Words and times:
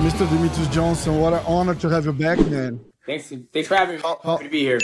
Mr. 0.00 0.26
Demetrious 0.28 0.70
Johnson, 0.72 1.18
what 1.18 1.32
an 1.32 1.40
honor 1.46 1.74
to 1.74 1.88
have 1.88 2.04
you 2.04 2.12
back, 2.12 2.38
man. 2.46 2.80
Thanks, 3.04 3.32
thanks 3.52 3.68
for 3.68 3.74
having 3.74 3.96
me. 3.96 4.02
Happy 4.22 4.44
to 4.44 4.50
be 4.50 4.60
here. 4.60 4.78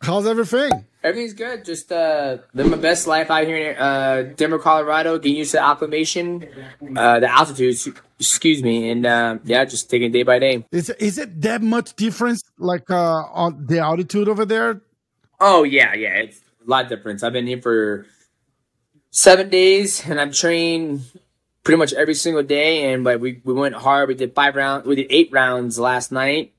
How's 0.00 0.26
everything? 0.26 0.70
Everything's 1.04 1.34
good. 1.34 1.66
Just 1.66 1.92
uh, 1.92 2.38
living 2.54 2.72
my 2.72 2.78
best 2.78 3.06
life 3.06 3.30
out 3.30 3.46
here 3.46 3.72
in 3.72 3.76
uh, 3.76 4.32
Denver, 4.36 4.58
Colorado. 4.58 5.18
Getting 5.18 5.36
used 5.36 5.50
to 5.50 5.58
the 5.58 5.62
acclimation, 5.62 6.48
uh, 6.96 7.20
the 7.20 7.30
altitude. 7.30 7.76
Excuse 8.18 8.62
me, 8.62 8.90
and 8.90 9.04
uh, 9.04 9.36
yeah, 9.44 9.66
just 9.66 9.90
taking 9.90 10.08
it 10.08 10.12
day 10.14 10.22
by 10.22 10.38
day. 10.38 10.64
Is 10.72 10.88
is 10.88 11.18
it 11.18 11.42
that 11.42 11.60
much 11.60 11.94
difference, 11.94 12.42
like 12.58 12.90
uh, 12.90 13.22
on 13.34 13.66
the 13.66 13.80
altitude 13.80 14.30
over 14.30 14.46
there? 14.46 14.80
Oh 15.38 15.62
yeah, 15.62 15.92
yeah, 15.92 16.14
it's 16.24 16.40
a 16.66 16.70
lot 16.70 16.88
difference. 16.88 17.22
I've 17.22 17.34
been 17.34 17.46
here 17.46 17.60
for 17.60 18.06
seven 19.10 19.50
days, 19.50 20.08
and 20.08 20.18
I've 20.18 20.32
trained 20.32 21.02
pretty 21.64 21.76
much 21.76 21.92
every 21.92 22.14
single 22.14 22.42
day. 22.42 22.90
And 22.90 23.04
but 23.04 23.20
we 23.20 23.42
we 23.44 23.52
went 23.52 23.74
hard. 23.74 24.08
We 24.08 24.14
did 24.14 24.34
five 24.34 24.56
rounds. 24.56 24.86
We 24.86 24.96
did 24.96 25.08
eight 25.10 25.28
rounds 25.32 25.78
last 25.78 26.12
night 26.12 26.54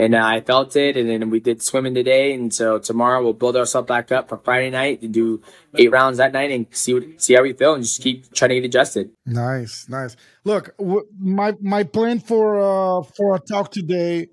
and 0.00 0.14
uh, 0.14 0.24
I 0.24 0.40
felt 0.40 0.74
it. 0.76 0.96
And 0.96 1.08
then 1.08 1.30
we 1.30 1.40
did 1.40 1.62
swimming 1.62 1.94
today, 1.94 2.32
and 2.32 2.52
so 2.52 2.78
tomorrow 2.78 3.22
we'll 3.22 3.34
build 3.34 3.56
ourselves 3.56 3.86
back 3.86 4.10
up 4.10 4.28
for 4.28 4.38
Friday 4.38 4.70
night 4.70 5.00
to 5.02 5.08
do 5.08 5.42
eight 5.76 5.90
rounds 5.90 6.18
that 6.18 6.32
night 6.32 6.50
and 6.50 6.66
see 6.70 6.94
what, 6.94 7.22
see 7.22 7.34
how 7.34 7.42
we 7.42 7.52
feel 7.52 7.74
and 7.74 7.84
just 7.84 8.02
keep 8.02 8.32
trying 8.32 8.50
to 8.50 8.54
get 8.56 8.64
adjusted. 8.64 9.10
Nice, 9.26 9.88
nice. 9.88 10.16
Look, 10.44 10.76
w- 10.78 11.06
my 11.18 11.54
my 11.60 11.84
plan 11.84 12.20
for 12.20 12.58
uh 12.58 13.02
for 13.02 13.36
a 13.36 13.40
talk 13.40 13.70
today 13.70 14.28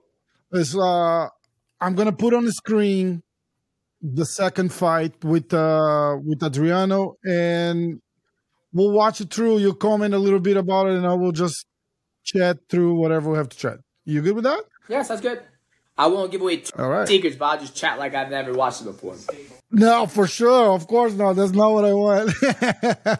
is 0.54 0.76
uh 0.78 1.28
I'm 1.82 1.96
gonna 1.96 2.14
put 2.14 2.34
on 2.34 2.46
the 2.46 2.54
screen 2.54 3.24
the 4.02 4.26
second 4.26 4.72
fight 4.72 5.24
with 5.24 5.54
uh 5.54 6.16
with 6.24 6.42
Adriano 6.44 7.16
and 7.28 8.00
we'll 8.72 8.92
watch 8.92 9.20
it 9.20 9.34
through. 9.34 9.58
You'll 9.58 9.76
comment 9.76 10.14
a 10.14 10.20
little 10.20 10.40
bit 10.40 10.56
about 10.56 10.88
it, 10.88 10.96
and 10.96 11.06
I 11.06 11.14
will 11.14 11.34
just 11.34 11.66
chat 12.24 12.58
through 12.70 12.96
whatever 12.96 13.32
we 13.32 13.38
have 13.38 13.50
to 13.50 13.58
chat. 13.58 13.80
You 14.06 14.22
good 14.22 14.36
with 14.36 14.46
that? 14.46 14.64
Yes, 14.88 15.10
that's 15.10 15.22
good. 15.22 15.42
I 15.98 16.08
won't 16.08 16.32
give 16.32 16.42
away 16.42 16.64
All 16.78 16.90
right. 16.90 17.08
secrets, 17.08 17.36
but 17.36 17.46
I'll 17.46 17.60
just 17.60 17.76
chat 17.76 17.98
like 17.98 18.14
I've 18.14 18.30
never 18.30 18.54
watched 18.54 18.82
it 18.82 18.86
before. 18.86 19.16
No, 19.72 20.06
for 20.06 20.28
sure. 20.28 20.74
Of 20.74 20.88
course 20.88 21.14
not. 21.14 21.34
That's 21.34 21.52
not 21.52 21.72
what 21.72 21.86
I 21.86 21.94
want. 21.94 22.32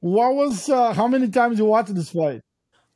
what 0.00 0.34
was 0.34 0.68
uh, 0.68 0.92
how 0.94 1.06
many 1.06 1.28
times 1.28 1.58
you 1.58 1.66
watched 1.66 1.94
this 1.94 2.10
fight? 2.10 2.40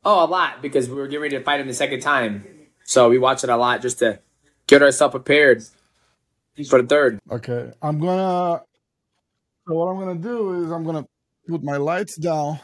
Oh, 0.03 0.25
a 0.25 0.27
lot 0.27 0.61
because 0.61 0.89
we 0.89 0.95
were 0.95 1.07
getting 1.07 1.21
ready 1.21 1.37
to 1.37 1.43
fight 1.43 1.59
him 1.59 1.67
the 1.67 1.73
second 1.73 1.99
time, 1.99 2.43
so 2.83 3.09
we 3.09 3.19
watched 3.19 3.43
it 3.43 3.51
a 3.51 3.55
lot 3.55 3.81
just 3.81 3.99
to 3.99 4.19
get 4.65 4.81
ourselves 4.81 5.11
prepared 5.11 5.63
for 6.67 6.81
the 6.81 6.87
third. 6.87 7.19
Okay, 7.29 7.71
I'm 7.81 7.99
gonna. 7.99 8.63
So 9.67 9.75
what 9.75 9.85
I'm 9.85 9.99
gonna 9.99 10.15
do 10.19 10.63
is 10.63 10.71
I'm 10.71 10.83
gonna 10.83 11.05
put 11.47 11.63
my 11.63 11.77
lights 11.77 12.17
down, 12.17 12.59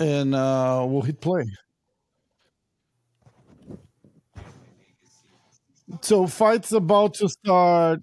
and 0.00 0.34
uh, 0.34 0.84
we'll 0.88 1.02
hit 1.02 1.20
play. 1.20 1.44
So 6.02 6.26
fight's 6.26 6.72
about 6.72 7.14
to 7.14 7.28
start. 7.28 8.00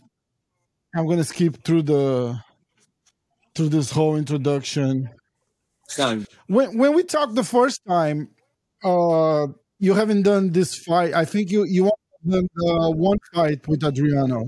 I'm 0.96 1.08
gonna 1.08 1.24
skip 1.24 1.64
through 1.64 1.84
the 1.84 2.40
through 3.54 3.70
this 3.70 3.92
whole 3.92 4.16
introduction. 4.16 5.10
When 6.48 6.78
when 6.78 6.94
we 6.94 7.04
talked 7.04 7.36
the 7.36 7.44
first 7.44 7.82
time, 7.88 8.30
uh, 8.84 9.48
you 9.80 9.94
haven't 9.94 10.24
done 10.24 10.52
this 10.52 10.76
fight. 10.76 11.14
I 11.14 11.26
think 11.26 11.52
you 11.52 11.66
you 11.66 11.92
done 12.28 12.48
uh, 12.68 12.90
one 12.92 13.18
fight 13.34 13.68
with 13.68 13.84
Adriano. 13.84 14.46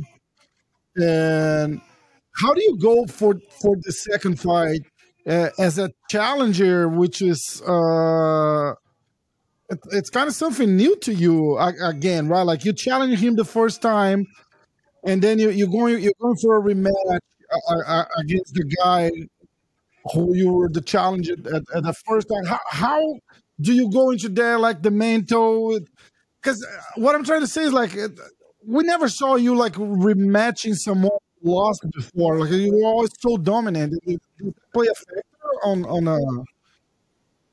And 0.95 1.81
how 2.41 2.53
do 2.53 2.61
you 2.63 2.77
go 2.79 3.05
for 3.05 3.35
for 3.61 3.75
the 3.81 3.91
second 3.91 4.39
fight 4.39 4.81
uh, 5.27 5.49
as 5.59 5.77
a 5.77 5.91
challenger, 6.09 6.89
which 6.89 7.21
is 7.21 7.61
uh, 7.67 8.73
it, 9.69 9.79
it's 9.91 10.09
kind 10.09 10.27
of 10.27 10.35
something 10.35 10.75
new 10.75 10.95
to 10.97 11.13
you 11.13 11.57
again, 11.57 12.27
right? 12.27 12.43
Like 12.43 12.65
you 12.65 12.73
challenge 12.73 13.19
him 13.19 13.35
the 13.35 13.45
first 13.45 13.81
time, 13.81 14.25
and 15.03 15.21
then 15.21 15.39
you, 15.39 15.49
you're 15.49 15.67
going 15.67 16.01
you're 16.01 16.13
going 16.21 16.37
for 16.37 16.57
a 16.57 16.61
rematch 16.61 17.19
uh, 17.69 17.75
uh, 17.87 18.05
against 18.19 18.53
the 18.53 18.63
guy 18.83 19.11
who 20.13 20.35
you 20.35 20.53
were 20.53 20.69
the 20.69 20.81
challenger 20.81 21.33
at, 21.33 21.63
at 21.75 21.83
the 21.83 21.93
first 22.05 22.27
time. 22.29 22.45
How, 22.45 22.59
how 22.69 23.01
do 23.59 23.73
you 23.73 23.91
go 23.91 24.11
into 24.11 24.29
there 24.29 24.57
like 24.59 24.81
the 24.81 24.91
mental? 24.91 25.79
Because 26.41 26.65
what 26.95 27.15
I'm 27.15 27.23
trying 27.23 27.41
to 27.41 27.47
say 27.47 27.63
is 27.63 27.73
like 27.73 27.95
we 28.65 28.83
never 28.83 29.09
saw 29.09 29.35
you 29.35 29.55
like 29.55 29.73
rematching 29.73 30.75
someone 30.75 31.11
lost 31.43 31.85
before. 31.93 32.39
Like 32.39 32.51
you 32.51 32.71
were 32.73 32.87
always 32.87 33.11
so 33.19 33.37
dominant. 33.37 33.93
Did 34.05 34.19
you 34.39 34.53
play 34.73 34.87
a 34.87 34.95
factor 34.95 35.23
on 35.63 35.85
on 35.85 36.07
uh, 36.07 36.17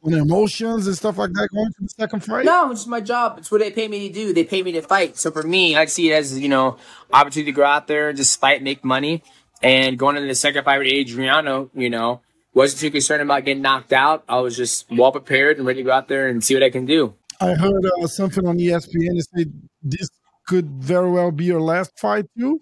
on 0.05 0.15
emotions 0.15 0.87
and 0.87 0.97
stuff 0.97 1.19
like 1.19 1.33
that 1.33 1.49
going 1.53 1.73
to 1.73 1.81
the 1.81 1.89
second 1.89 2.25
fight? 2.25 2.45
No, 2.45 2.71
it's 2.71 2.87
my 2.87 3.01
job. 3.01 3.39
It's 3.39 3.51
what 3.51 3.61
they 3.61 3.71
pay 3.71 3.89
me 3.89 4.09
to 4.09 4.15
do. 4.15 4.33
They 4.33 4.45
pay 4.45 4.63
me 4.63 4.73
to 4.73 4.83
fight. 4.83 5.17
So 5.17 5.31
for 5.31 5.43
me, 5.43 5.77
I 5.77 5.87
see 5.87 6.11
it 6.11 6.15
as 6.15 6.39
you 6.39 6.49
know, 6.49 6.77
opportunity 7.13 7.53
to 7.53 7.57
go 7.57 7.65
out 7.65 7.87
there, 7.87 8.13
just 8.13 8.39
fight, 8.39 8.63
make 8.63 8.85
money, 8.85 9.23
and 9.63 9.99
going 9.99 10.17
into 10.17 10.29
the 10.29 10.35
second 10.35 10.65
fight 10.65 10.79
with 10.79 10.89
Adriano, 10.89 11.71
you 11.75 11.91
know, 11.91 12.21
wasn't 12.53 12.81
too 12.81 12.91
concerned 12.91 13.23
about 13.23 13.45
getting 13.45 13.63
knocked 13.63 13.93
out. 13.93 14.25
I 14.29 14.41
was 14.41 14.57
just 14.57 14.87
well 14.91 15.13
prepared 15.13 15.59
and 15.59 15.67
ready 15.67 15.81
to 15.81 15.85
go 15.85 15.93
out 15.93 16.09
there 16.09 16.29
and 16.29 16.43
see 16.43 16.55
what 16.55 16.63
I 16.63 16.71
can 16.71 16.87
do. 16.87 17.15
I 17.41 17.55
heard 17.55 17.85
uh, 17.85 18.07
something 18.07 18.47
on 18.47 18.59
ESPN 18.59 19.17
that 19.17 19.27
said 19.37 19.53
this 19.83 20.09
could 20.47 20.71
very 20.71 21.11
well 21.11 21.31
be 21.31 21.45
your 21.45 21.61
last 21.61 21.99
fight 21.99 22.27
too. 22.39 22.61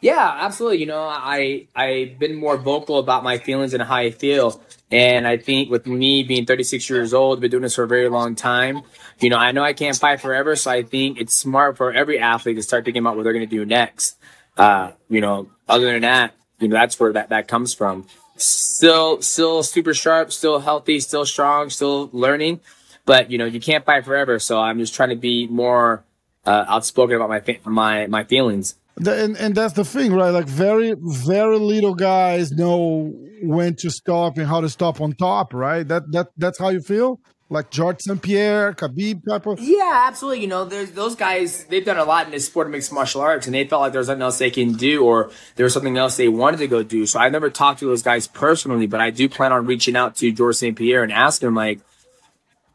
Yeah, 0.00 0.38
absolutely. 0.40 0.78
You 0.78 0.86
know, 0.86 1.02
I 1.02 1.66
I've 1.74 2.18
been 2.18 2.36
more 2.36 2.56
vocal 2.56 2.98
about 2.98 3.24
my 3.24 3.38
feelings 3.38 3.74
and 3.74 3.82
how 3.82 3.96
I 3.96 4.10
feel, 4.10 4.60
and 4.90 5.26
I 5.26 5.36
think 5.36 5.70
with 5.70 5.86
me 5.86 6.22
being 6.22 6.46
36 6.46 6.88
years 6.88 7.12
old, 7.12 7.40
been 7.40 7.50
doing 7.50 7.62
this 7.62 7.74
for 7.74 7.82
a 7.82 7.88
very 7.88 8.08
long 8.08 8.36
time. 8.36 8.82
You 9.18 9.30
know, 9.30 9.36
I 9.36 9.50
know 9.52 9.62
I 9.62 9.72
can't 9.72 9.96
fight 9.96 10.20
forever, 10.20 10.54
so 10.54 10.70
I 10.70 10.82
think 10.82 11.20
it's 11.20 11.34
smart 11.34 11.76
for 11.76 11.92
every 11.92 12.18
athlete 12.18 12.56
to 12.56 12.62
start 12.62 12.84
thinking 12.84 13.02
about 13.02 13.16
what 13.16 13.24
they're 13.24 13.32
going 13.32 13.48
to 13.48 13.56
do 13.56 13.64
next. 13.64 14.16
Uh, 14.56 14.92
you 15.08 15.20
know, 15.20 15.50
other 15.68 15.90
than 15.92 16.02
that, 16.02 16.34
you 16.60 16.68
know, 16.68 16.74
that's 16.74 16.98
where 17.00 17.12
that 17.12 17.30
that 17.30 17.48
comes 17.48 17.74
from. 17.74 18.06
Still, 18.36 19.20
still 19.22 19.62
super 19.62 19.92
sharp, 19.92 20.32
still 20.32 20.60
healthy, 20.60 21.00
still 21.00 21.26
strong, 21.26 21.68
still 21.70 22.08
learning, 22.12 22.60
but 23.04 23.30
you 23.30 23.38
know, 23.38 23.44
you 23.44 23.60
can't 23.60 23.84
fight 23.84 24.04
forever. 24.04 24.38
So 24.38 24.60
I'm 24.60 24.78
just 24.78 24.94
trying 24.94 25.10
to 25.10 25.16
be 25.16 25.46
more 25.48 26.04
uh, 26.44 26.64
outspoken 26.68 27.16
about 27.16 27.28
my 27.28 27.58
my 27.64 28.06
my 28.06 28.24
feelings. 28.24 28.76
The, 28.98 29.24
and 29.24 29.36
and 29.36 29.54
that's 29.54 29.74
the 29.74 29.84
thing, 29.84 30.12
right? 30.12 30.30
Like 30.30 30.46
very 30.46 30.94
very 30.98 31.58
little 31.58 31.94
guys 31.94 32.50
know 32.50 33.12
when 33.42 33.76
to 33.76 33.90
stop 33.90 34.38
and 34.38 34.46
how 34.46 34.62
to 34.62 34.70
stop 34.70 35.00
on 35.00 35.12
top, 35.12 35.52
right? 35.52 35.86
That 35.86 36.10
that 36.12 36.28
that's 36.36 36.58
how 36.58 36.70
you 36.70 36.80
feel. 36.80 37.20
Like 37.48 37.70
George 37.70 38.00
St. 38.00 38.20
Pierre, 38.20 38.72
Khabib 38.72 39.20
type 39.28 39.46
of. 39.46 39.60
Yeah, 39.60 40.04
absolutely. 40.06 40.40
You 40.40 40.48
know, 40.48 40.64
those 40.64 41.14
guys. 41.14 41.64
They've 41.66 41.84
done 41.84 41.98
a 41.98 42.04
lot 42.04 42.26
in 42.26 42.32
this 42.32 42.46
sport 42.46 42.66
of 42.66 42.72
mixed 42.72 42.92
martial 42.92 43.20
arts, 43.20 43.46
and 43.46 43.54
they 43.54 43.64
felt 43.68 43.82
like 43.82 43.92
there 43.92 44.00
was 44.00 44.08
else 44.08 44.38
they 44.38 44.50
can 44.50 44.72
do, 44.72 45.04
or 45.04 45.30
there 45.54 45.64
was 45.64 45.72
something 45.72 45.96
else 45.96 46.16
they 46.16 46.28
wanted 46.28 46.56
to 46.56 46.66
go 46.66 46.82
do. 46.82 47.06
So 47.06 47.20
I 47.20 47.28
never 47.28 47.48
talked 47.48 47.80
to 47.80 47.86
those 47.86 48.02
guys 48.02 48.26
personally, 48.26 48.88
but 48.88 49.00
I 49.00 49.10
do 49.10 49.28
plan 49.28 49.52
on 49.52 49.64
reaching 49.66 49.94
out 49.94 50.16
to 50.16 50.32
George 50.32 50.56
St. 50.56 50.76
Pierre 50.76 51.04
and 51.04 51.12
asking 51.12 51.48
him, 51.48 51.54
like, 51.54 51.80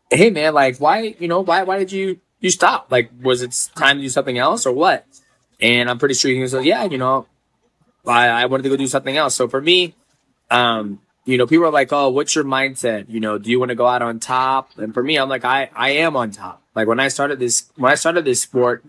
"Hey, 0.10 0.30
man, 0.30 0.54
like, 0.54 0.78
why, 0.78 1.16
you 1.20 1.28
know, 1.28 1.42
why, 1.42 1.64
why 1.64 1.78
did 1.78 1.92
you 1.92 2.22
you 2.40 2.50
stop? 2.50 2.88
Like, 2.90 3.12
was 3.22 3.42
it 3.42 3.54
time 3.76 3.98
to 3.98 4.04
do 4.04 4.10
something 4.10 4.38
else, 4.38 4.66
or 4.66 4.72
what?" 4.72 5.06
And 5.62 5.90
I'm 5.90 6.00
pretty 6.00 6.16
sure 6.16 6.32
he 6.32 6.40
was 6.40 6.54
like, 6.54 6.66
"Yeah, 6.66 6.86
you 6.86 6.98
know, 6.98 7.28
I, 8.06 8.28
I 8.28 8.46
wanted 8.46 8.64
to 8.64 8.70
go 8.70 8.78
do 8.78 8.88
something 8.88 9.16
else." 9.16 9.36
So 9.36 9.48
for 9.48 9.62
me, 9.62 9.96
um, 10.50 11.00
you 11.26 11.38
know, 11.38 11.46
people 11.46 11.66
are 11.66 11.72
like, 11.72 11.94
"Oh, 11.94 12.10
what's 12.10 12.34
your 12.34 12.44
mindset? 12.44 13.06
You 13.10 13.20
know, 13.20 13.38
do 13.38 13.52
you 13.52 13.60
want 13.60 13.70
to 13.70 13.76
go 13.76 13.88
out 13.88 14.02
on 14.02 14.20
top?" 14.20 14.78
And 14.78 14.94
for 14.94 15.04
me, 15.04 15.18
I'm 15.18 15.30
like, 15.30 15.46
I 15.46 15.70
I 15.76 15.92
am 15.92 16.16
on 16.16 16.32
top. 16.32 16.64
Like 16.76 16.88
when 16.88 17.00
I 17.00 17.10
started 17.10 17.40
this 17.40 17.72
when 17.76 17.92
I 17.92 17.96
started 17.96 18.26
this 18.26 18.42
sport, 18.42 18.84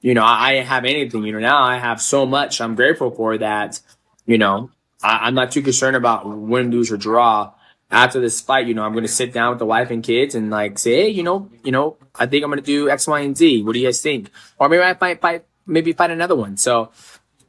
you 0.00 0.14
know, 0.14 0.22
I, 0.22 0.48
I 0.48 0.52
didn't 0.54 0.68
have 0.68 0.84
anything. 0.84 1.24
You 1.24 1.32
know, 1.32 1.40
now 1.40 1.62
I 1.62 1.78
have 1.78 2.00
so 2.00 2.24
much. 2.24 2.60
I'm 2.60 2.74
grateful 2.74 3.10
for 3.10 3.36
that. 3.38 3.80
You 4.24 4.38
know, 4.38 4.70
I, 5.02 5.26
I'm 5.26 5.34
not 5.34 5.52
too 5.52 5.62
concerned 5.62 5.96
about 5.96 6.26
win, 6.26 6.70
lose, 6.70 6.90
or 6.90 6.96
draw. 6.96 7.52
After 7.88 8.20
this 8.20 8.40
fight, 8.40 8.66
you 8.66 8.74
know, 8.74 8.82
I'm 8.82 8.92
going 8.92 9.04
to 9.04 9.08
sit 9.08 9.32
down 9.32 9.50
with 9.50 9.60
the 9.60 9.66
wife 9.66 9.92
and 9.92 10.02
kids 10.02 10.34
and 10.34 10.50
like 10.50 10.76
say, 10.78 11.02
hey, 11.02 11.08
you 11.08 11.22
know, 11.22 11.48
you 11.62 11.70
know, 11.70 11.96
I 12.16 12.26
think 12.26 12.42
I'm 12.42 12.50
going 12.50 12.58
to 12.58 12.66
do 12.66 12.90
X, 12.90 13.06
Y, 13.06 13.20
and 13.20 13.36
Z. 13.36 13.62
What 13.62 13.74
do 13.74 13.78
you 13.78 13.86
guys 13.86 14.00
think? 14.00 14.30
Or 14.58 14.68
maybe 14.68 14.82
I 14.82 14.96
might 15.00 15.20
fight, 15.20 15.44
maybe 15.66 15.92
find 15.92 16.12
another 16.12 16.36
one. 16.36 16.56
So 16.56 16.90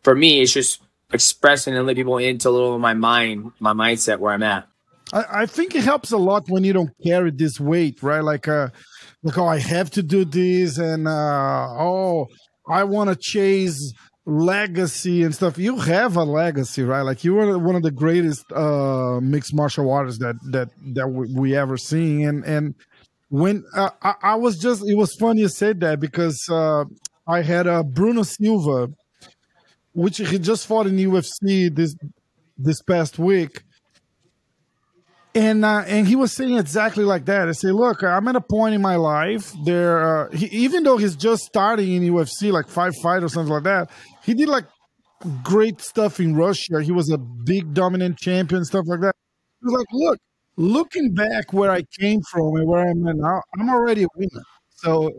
for 0.03 0.15
me, 0.15 0.41
it's 0.41 0.53
just 0.53 0.81
expressing 1.11 1.75
and 1.75 1.85
let 1.85 1.95
people 1.95 2.17
into 2.17 2.49
a 2.49 2.51
little 2.51 2.75
of 2.75 2.81
my 2.81 2.93
mind, 2.93 3.51
my 3.59 3.73
mindset 3.73 4.19
where 4.19 4.33
I'm 4.33 4.43
at. 4.43 4.67
I, 5.13 5.25
I 5.41 5.45
think 5.45 5.75
it 5.75 5.83
helps 5.83 6.11
a 6.11 6.17
lot 6.17 6.45
when 6.49 6.63
you 6.63 6.73
don't 6.73 6.91
carry 7.05 7.31
this 7.31 7.59
weight, 7.59 8.03
right? 8.03 8.23
Like, 8.23 8.47
uh, 8.47 8.69
like 9.23 9.37
oh, 9.37 9.47
I 9.47 9.59
have 9.59 9.89
to 9.91 10.03
do 10.03 10.25
this, 10.25 10.77
and 10.77 11.07
uh, 11.07 11.67
oh, 11.69 12.27
I 12.67 12.83
want 12.83 13.09
to 13.09 13.15
chase 13.15 13.93
legacy 14.25 15.23
and 15.23 15.33
stuff. 15.33 15.57
You 15.57 15.77
have 15.77 16.17
a 16.17 16.23
legacy, 16.23 16.83
right? 16.83 17.01
Like 17.01 17.23
you 17.23 17.33
were 17.35 17.57
one 17.57 17.75
of 17.75 17.83
the 17.83 17.91
greatest 17.91 18.51
uh, 18.51 19.19
mixed 19.21 19.53
martial 19.55 19.91
artists 19.91 20.19
that 20.19 20.35
that 20.51 20.69
that 20.93 21.07
we, 21.07 21.33
we 21.33 21.55
ever 21.55 21.77
seen, 21.77 22.27
and 22.27 22.43
and 22.43 22.75
when 23.29 23.63
uh, 23.75 23.89
I, 24.01 24.13
I 24.21 24.35
was 24.35 24.57
just, 24.57 24.87
it 24.87 24.95
was 24.95 25.13
funny 25.15 25.41
you 25.41 25.49
said 25.49 25.81
that 25.81 25.99
because 25.99 26.47
uh, 26.49 26.85
I 27.27 27.41
had 27.41 27.67
uh, 27.67 27.83
Bruno 27.83 28.23
Silva, 28.23 28.89
which 29.93 30.17
he 30.17 30.39
just 30.39 30.65
fought 30.65 30.87
in 30.87 30.95
UFC 30.95 31.73
this 31.73 31.95
this 32.57 32.81
past 32.81 33.19
week, 33.19 33.63
and 35.35 35.65
uh, 35.65 35.83
and 35.85 36.07
he 36.07 36.15
was 36.15 36.31
saying 36.31 36.57
exactly 36.57 37.03
like 37.03 37.25
that. 37.25 37.49
I 37.49 37.51
say, 37.51 37.71
look, 37.71 38.03
I'm 38.03 38.27
at 38.27 38.35
a 38.35 38.41
point 38.41 38.75
in 38.75 38.81
my 38.81 38.95
life 38.95 39.53
there. 39.65 40.27
Uh, 40.27 40.31
he, 40.31 40.45
even 40.47 40.83
though 40.83 40.97
he's 40.97 41.15
just 41.15 41.43
starting 41.43 41.93
in 41.93 42.03
UFC, 42.13 42.51
like 42.51 42.67
five 42.67 42.95
fight 42.95 43.23
or 43.23 43.29
something 43.29 43.53
like 43.53 43.63
that, 43.63 43.89
he 44.23 44.33
did 44.33 44.47
like 44.49 44.65
great 45.43 45.81
stuff 45.81 46.19
in 46.19 46.35
Russia. 46.35 46.81
He 46.81 46.91
was 46.91 47.11
a 47.11 47.17
big 47.17 47.73
dominant 47.73 48.17
champion, 48.17 48.63
stuff 48.65 48.85
like 48.87 49.01
that. 49.01 49.15
He 49.61 49.65
was 49.65 49.73
like, 49.73 49.87
look, 49.91 50.19
looking 50.55 51.13
back 51.13 51.53
where 51.53 51.71
I 51.71 51.83
came 51.99 52.21
from 52.31 52.55
and 52.55 52.67
where 52.67 52.87
I'm 52.87 53.07
at 53.07 53.15
now, 53.17 53.41
I'm 53.59 53.69
already 53.69 54.03
a 54.03 54.07
winner. 54.15 54.43
So 54.69 55.11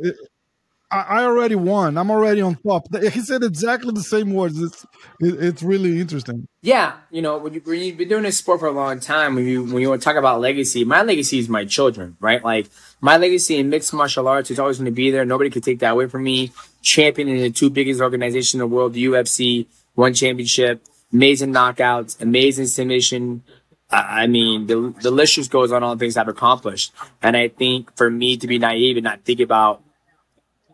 I, 0.90 1.24
already 1.24 1.54
won. 1.54 1.98
I'm 1.98 2.10
already 2.10 2.40
on 2.40 2.56
top. 2.56 2.86
He 2.94 3.20
said 3.20 3.42
exactly 3.42 3.92
the 3.92 4.02
same 4.02 4.32
words. 4.32 4.60
It's 4.60 4.86
it, 5.20 5.42
it's 5.42 5.62
really 5.62 6.00
interesting. 6.00 6.48
Yeah, 6.62 6.94
you 7.10 7.20
know, 7.20 7.36
when, 7.36 7.52
you, 7.52 7.60
when 7.64 7.80
you've 7.80 7.98
been 7.98 8.08
doing 8.08 8.22
this 8.22 8.38
sport 8.38 8.60
for 8.60 8.68
a 8.68 8.72
long 8.72 8.98
time, 8.98 9.34
when 9.34 9.44
you 9.46 9.64
when 9.64 9.82
you 9.82 9.90
want 9.90 10.00
to 10.00 10.04
talk 10.04 10.16
about 10.16 10.40
legacy, 10.40 10.84
my 10.84 11.02
legacy 11.02 11.38
is 11.38 11.48
my 11.48 11.66
children, 11.66 12.16
right? 12.20 12.42
Like 12.42 12.68
my 13.02 13.18
legacy 13.18 13.58
in 13.58 13.68
mixed 13.68 13.92
martial 13.92 14.28
arts 14.28 14.50
is 14.50 14.58
always 14.58 14.78
going 14.78 14.86
to 14.86 14.90
be 14.90 15.10
there. 15.10 15.26
Nobody 15.26 15.50
can 15.50 15.60
take 15.62 15.80
that 15.80 15.92
away 15.92 16.06
from 16.06 16.22
me. 16.22 16.52
Championing 16.80 17.36
the 17.36 17.50
two 17.50 17.68
biggest 17.68 18.00
organizations 18.00 18.54
in 18.54 18.60
the 18.60 18.66
world, 18.66 18.94
the 18.94 19.04
UFC, 19.04 19.66
one 19.94 20.14
championship, 20.14 20.82
amazing 21.12 21.52
knockouts, 21.52 22.20
amazing 22.22 22.66
submission. 22.66 23.42
I 23.90 24.26
mean, 24.26 24.66
the, 24.66 24.94
the 25.00 25.10
list 25.10 25.36
just 25.36 25.50
goes 25.50 25.72
on 25.72 25.82
all 25.82 25.96
the 25.96 25.98
things 25.98 26.18
I've 26.18 26.28
accomplished. 26.28 26.92
And 27.22 27.36
I 27.36 27.48
think 27.48 27.96
for 27.96 28.10
me 28.10 28.36
to 28.36 28.46
be 28.46 28.58
naive 28.58 28.98
and 28.98 29.04
not 29.04 29.24
think 29.24 29.40
about 29.40 29.82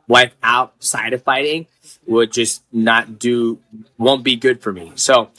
life 0.09 0.35
outside 0.43 1.13
of 1.13 1.23
fighting 1.23 1.67
would 2.07 2.33
just 2.33 2.63
not 2.73 3.19
do, 3.19 3.59
won't 3.99 4.25
be 4.25 4.37
good 4.37 4.63
for 4.63 4.73
me. 4.73 4.93
So, 4.97 5.31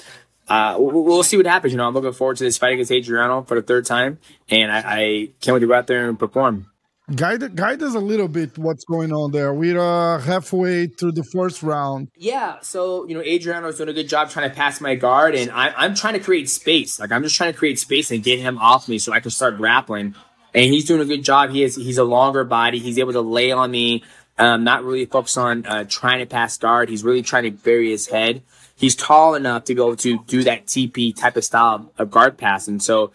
uh, 0.47 0.75
we'll 0.77 1.23
see 1.23 1.37
what 1.37 1.45
happens. 1.45 1.73
You 1.73 1.77
know, 1.77 1.87
I'm 1.87 1.93
looking 1.93 2.13
forward 2.13 2.37
to 2.37 2.43
this 2.43 2.57
fight 2.57 2.73
against 2.73 2.91
Adriano 2.91 3.41
for 3.43 3.55
the 3.55 3.61
third 3.61 3.85
time, 3.85 4.19
and 4.49 4.71
I, 4.71 4.77
I 4.77 5.29
can't 5.41 5.55
wait 5.55 5.61
to 5.61 5.67
go 5.67 5.73
out 5.73 5.87
there 5.87 6.07
and 6.07 6.19
perform. 6.19 6.67
Guide, 7.13 7.55
guide 7.55 7.83
us 7.83 7.93
a 7.93 7.99
little 7.99 8.27
bit 8.27 8.57
what's 8.57 8.83
going 8.83 9.13
on 9.13 9.31
there. 9.31 9.53
We're 9.53 9.79
uh, 9.79 10.19
halfway 10.19 10.87
through 10.87 11.11
the 11.11 11.23
first 11.23 11.61
round. 11.61 12.09
Yeah, 12.17 12.57
so 12.61 13.07
you 13.07 13.13
know 13.13 13.21
Adriano 13.21 13.67
Adriano's 13.67 13.77
doing 13.77 13.89
a 13.89 13.93
good 13.93 14.09
job 14.09 14.31
trying 14.31 14.49
to 14.49 14.55
pass 14.55 14.81
my 14.81 14.95
guard, 14.95 15.35
and 15.35 15.51
I, 15.51 15.71
I'm 15.77 15.93
trying 15.93 16.13
to 16.13 16.19
create 16.19 16.49
space. 16.49 16.99
Like 16.99 17.11
I'm 17.11 17.21
just 17.21 17.35
trying 17.35 17.53
to 17.53 17.57
create 17.57 17.77
space 17.77 18.09
and 18.09 18.23
get 18.23 18.39
him 18.39 18.57
off 18.57 18.89
me 18.89 18.97
so 18.97 19.13
I 19.13 19.19
can 19.19 19.29
start 19.29 19.57
grappling. 19.57 20.15
And 20.55 20.65
he's 20.73 20.85
doing 20.85 21.01
a 21.01 21.05
good 21.05 21.23
job. 21.23 21.51
He 21.51 21.61
has 21.61 21.75
he's 21.75 21.99
a 21.99 22.03
longer 22.03 22.43
body. 22.43 22.79
He's 22.79 22.97
able 22.97 23.13
to 23.13 23.21
lay 23.21 23.51
on 23.51 23.69
me. 23.69 24.03
Um, 24.37 24.65
not 24.65 24.83
really 24.83 25.05
focused 25.05 25.37
on 25.37 25.65
uh, 25.65 25.85
trying 25.87 26.19
to 26.19 26.25
pass 26.25 26.57
guard. 26.57 26.89
He's 26.89 27.05
really 27.05 27.21
trying 27.21 27.43
to 27.43 27.51
bury 27.51 27.91
his 27.91 28.07
head. 28.07 28.43
He's 28.75 28.95
tall 28.95 29.35
enough 29.35 29.63
to 29.65 29.75
be 29.75 29.81
able 29.81 29.95
to 29.97 30.19
do 30.27 30.43
that 30.43 30.65
TP 30.65 31.15
type 31.15 31.37
of 31.37 31.45
style 31.45 31.91
of 31.97 32.11
guard 32.11 32.37
pass, 32.37 32.67
and 32.67 32.83
so 32.83 33.11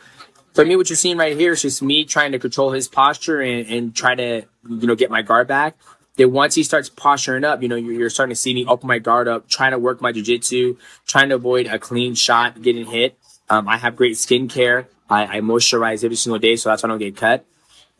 for 0.54 0.64
me, 0.64 0.76
what 0.76 0.90
you're 0.90 0.96
seeing 0.96 1.16
right 1.16 1.36
here 1.36 1.52
is 1.52 1.62
just 1.62 1.82
me 1.82 2.04
trying 2.04 2.32
to 2.32 2.38
control 2.38 2.72
his 2.72 2.88
posture 2.88 3.40
and, 3.40 3.68
and 3.68 3.94
try 3.94 4.14
to, 4.14 4.42
you 4.68 4.86
know, 4.86 4.94
get 4.94 5.10
my 5.10 5.22
guard 5.22 5.48
back. 5.48 5.76
Then 6.16 6.32
once 6.32 6.54
he 6.54 6.64
starts 6.64 6.88
posturing 6.88 7.44
up, 7.44 7.62
you 7.62 7.68
know, 7.68 7.76
you're, 7.76 7.92
you're 7.92 8.10
starting 8.10 8.34
to 8.34 8.40
see 8.40 8.52
me 8.52 8.66
open 8.66 8.88
my 8.88 8.98
guard 8.98 9.28
up, 9.28 9.48
trying 9.48 9.70
to 9.70 9.78
work 9.78 10.00
my 10.00 10.12
jujitsu, 10.12 10.76
trying 11.06 11.28
to 11.28 11.36
avoid 11.36 11.66
a 11.66 11.78
clean 11.78 12.14
shot 12.14 12.60
getting 12.60 12.86
hit. 12.86 13.16
Um, 13.48 13.68
I 13.68 13.78
have 13.78 13.96
great 13.96 14.18
skin 14.18 14.48
care. 14.48 14.88
I, 15.08 15.38
I 15.38 15.40
moisturize 15.40 16.04
every 16.04 16.16
single 16.16 16.38
day, 16.38 16.56
so 16.56 16.68
that's 16.68 16.82
why 16.82 16.88
I 16.88 16.90
don't 16.90 16.98
get 16.98 17.16
cut. 17.16 17.44